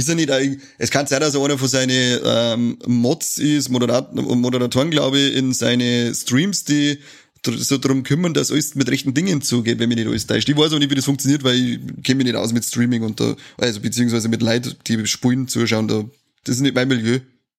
[0.00, 0.30] Ist er nicht,
[0.78, 5.36] es kann sein, dass er einer von seinen ähm, Mods ist, Moderat Moderatoren, glaube ich,
[5.36, 7.00] in seine Streams, die
[7.44, 10.48] so darum kümmern, dass alles mit rechten Dingen zugeht, wenn mich nicht alles täuscht.
[10.48, 13.02] Ich weiß auch nicht, wie das funktioniert, weil ich kenne mich nicht aus mit Streaming
[13.02, 16.02] und da, also beziehungsweise mit Leuten, die spulen, zuschauen, da,
[16.44, 17.18] das ist nicht mein Milieu.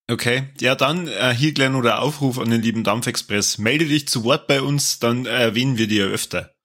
[0.09, 3.59] Okay, ja dann äh, hier gleich noch der Aufruf an den lieben Dampfexpress.
[3.59, 6.55] Melde dich zu Wort bei uns, dann erwähnen wir dir öfter.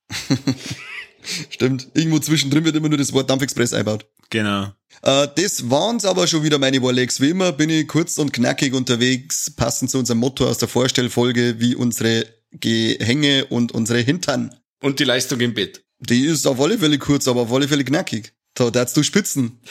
[1.50, 1.88] Stimmt.
[1.92, 4.06] Irgendwo zwischendrin wird immer nur das Wort Dampfexpress einbaut.
[4.30, 4.72] Genau.
[5.02, 7.20] Äh, das waren's aber schon wieder meine Warlegs.
[7.20, 11.60] Wie immer bin ich kurz und knackig unterwegs, passend zu unserem Motto aus der Vorstellfolge,
[11.60, 14.54] wie unsere Gehänge und unsere Hintern.
[14.80, 15.82] Und die Leistung im Bett.
[15.98, 18.32] Die ist auf alle Fälle kurz, aber auf alle Fälle knackig.
[18.54, 19.60] Da darfst du spitzen.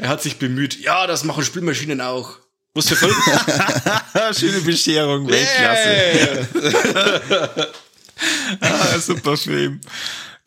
[0.00, 0.80] Er hat sich bemüht.
[0.80, 2.38] Ja, das machen Spülmaschinen auch.
[2.74, 3.14] Was für Folgen?
[4.36, 5.88] Schöne Bescherung, Weltklasse.
[5.88, 7.66] Hey.
[8.60, 9.80] Ah, super Film.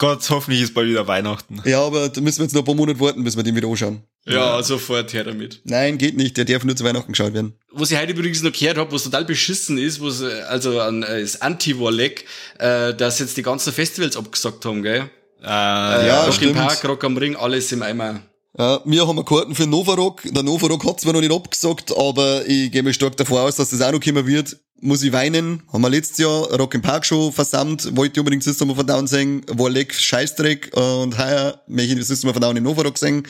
[0.03, 1.61] Gott, hoffentlich ist bald wieder Weihnachten.
[1.65, 3.67] Ja, aber da müssen wir jetzt noch ein paar Monate warten, bis wir den wieder
[3.69, 4.03] anschauen.
[4.25, 5.61] Ja, sofort her damit.
[5.63, 6.35] Nein, geht nicht.
[6.37, 7.53] Der darf nur zu Weihnachten geschaut werden.
[7.71, 11.03] Was ich heute übrigens noch gehört habe, was total beschissen ist, was äh, also an
[11.03, 12.25] äh, das Anti-Warleg,
[12.59, 15.09] äh, dass jetzt die ganzen Festivals abgesagt haben, gell?
[15.41, 16.55] Äh, Äh, Ja, Rock im stimmt.
[16.55, 18.21] Park, Rock am Ring, alles im Eimer.
[18.57, 20.21] Ja, wir haben Karten für Novarock.
[20.25, 23.71] Der Novarock hat zwar noch nicht abgesagt, aber ich gehe mal stark davon aus, dass
[23.71, 24.57] das auch noch kommen wird.
[24.83, 25.63] Muss ich weinen.
[25.71, 27.95] Haben wir letztes Jahr Rock im Park schon versammelt.
[27.95, 29.41] Wollte unbedingt System of a Down singen.
[29.47, 30.75] War leck Scheißdreck.
[30.75, 33.23] Und heuer möchte ich das System of a Down in Novarock singen.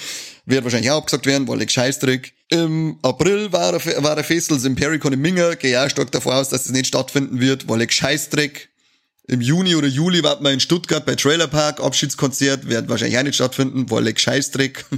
[0.46, 1.48] Wird wahrscheinlich auch abgesagt werden.
[1.48, 2.34] War leck Scheißdreck.
[2.50, 5.56] Im April war Fe- war der Festivals im Pericon in Minger.
[5.56, 7.68] Gehe auch stark davon aus, dass das nicht stattfinden wird.
[7.70, 8.70] War leck Scheißdreck.
[9.28, 11.80] Im Juni oder Juli warten wir in Stuttgart bei Trailer Park.
[11.80, 13.90] Abschiedskonzert wird wahrscheinlich auch nicht stattfinden.
[13.90, 14.86] War leck Scheißdreck.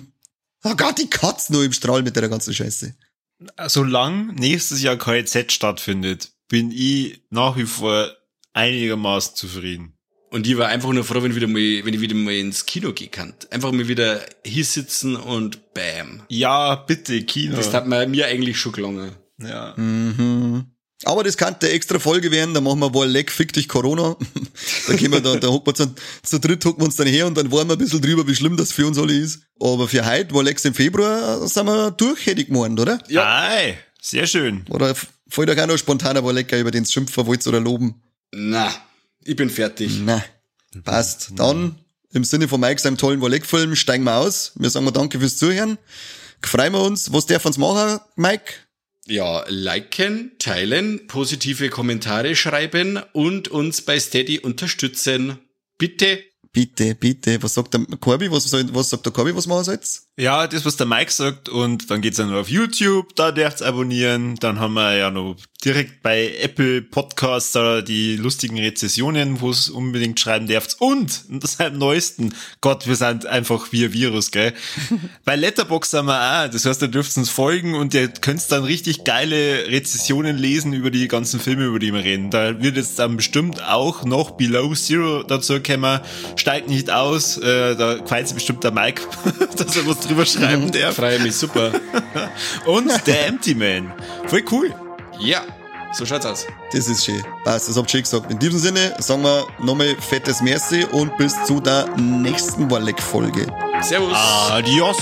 [0.68, 2.96] Oh Gott, die Katz nur im Strahl mit der ganzen Scheiße.
[3.68, 8.12] solange nächstes Jahr KZ stattfindet, bin ich nach wie vor
[8.54, 9.94] einigermaßen zufrieden.
[10.32, 12.66] Und ich war einfach nur froh, wenn ich wieder mal, wenn ich wieder mal ins
[12.66, 13.34] Kino gehen kann.
[13.52, 16.24] Einfach mal wieder hier sitzen und bam.
[16.30, 17.56] Ja, bitte, Kino.
[17.56, 19.12] Das hat mir, mir eigentlich schon gelungen.
[19.40, 19.74] ja.
[19.78, 20.66] Mhm.
[21.04, 24.16] Aber das kann eine extra Folge werden, da machen wir wohl leck, fick dich Corona.
[24.88, 25.94] da gehen wir da, da hocken wir zu,
[26.24, 28.36] zu dritt hocken wir uns dann her und dann waren wir ein bisschen drüber, wie
[28.36, 29.42] schlimm das für uns alle ist.
[29.60, 33.00] Aber für heute, war Lex im Februar, sind wir durch, hätte ich gemeint, oder?
[33.10, 33.42] Ja.
[33.50, 34.66] Ei, sehr schön.
[34.70, 34.96] Oder
[35.36, 38.02] fällt euch auch noch spontaner war lecker, über den schimpfen wollt oder loben?
[38.32, 38.74] Na,
[39.24, 40.00] ich bin fertig.
[40.02, 40.24] Na,
[40.84, 41.32] passt.
[41.36, 41.76] Dann,
[42.12, 44.54] im Sinne von Mike seinem tollen Wolleck-Film, steigen wir aus.
[44.56, 45.78] Wir sagen mal danke fürs Zuhören.
[46.42, 47.12] Freuen wir uns.
[47.12, 48.54] Was darf uns machen, Mike?
[49.08, 55.38] Ja, liken, teilen, positive Kommentare schreiben und uns bei Steady unterstützen.
[55.78, 56.24] Bitte.
[56.52, 57.44] Bitte, bitte.
[57.44, 58.32] Was sagt der Corby?
[58.32, 60.05] Was, soll, was sagt der Corby, was machen soll's?
[60.18, 63.62] Ja, das, was der Mike sagt, und dann geht's dann noch auf YouTube, da dürft's
[63.62, 64.36] abonnieren.
[64.40, 65.36] Dann haben wir ja noch
[65.66, 70.78] direkt bei Apple Podcasts da die lustigen Rezessionen, wo es unbedingt schreiben dürft.
[70.80, 74.54] Und, und das am neuesten, Gott, wir sind einfach wie ein Virus, gell?
[75.26, 78.64] bei Letterbox haben wir auch, das heißt, da dürft uns folgen und ihr könnt dann
[78.64, 82.30] richtig geile Rezessionen lesen über die ganzen Filme, über die wir reden.
[82.30, 86.00] Da wird jetzt dann bestimmt auch noch Below Zero dazu kommen.
[86.38, 89.02] Steigt nicht aus, äh, da sich bestimmt der Mike,
[89.58, 90.96] dass er was drüber schreiben darf.
[90.96, 91.72] Freue mich super.
[92.66, 93.94] Und der Empty Man.
[94.28, 94.74] Voll cool.
[95.20, 95.42] ja,
[95.94, 96.46] so schaut's aus.
[96.74, 97.24] Das ist schön.
[97.46, 98.32] Passt, das habt ihr schön gesagt.
[98.32, 103.48] In diesem Sinne sagen wir nochmal fettes Merci und bis zu der nächsten Walleck-Folge.
[103.82, 104.14] Servus.
[104.14, 104.98] Adios.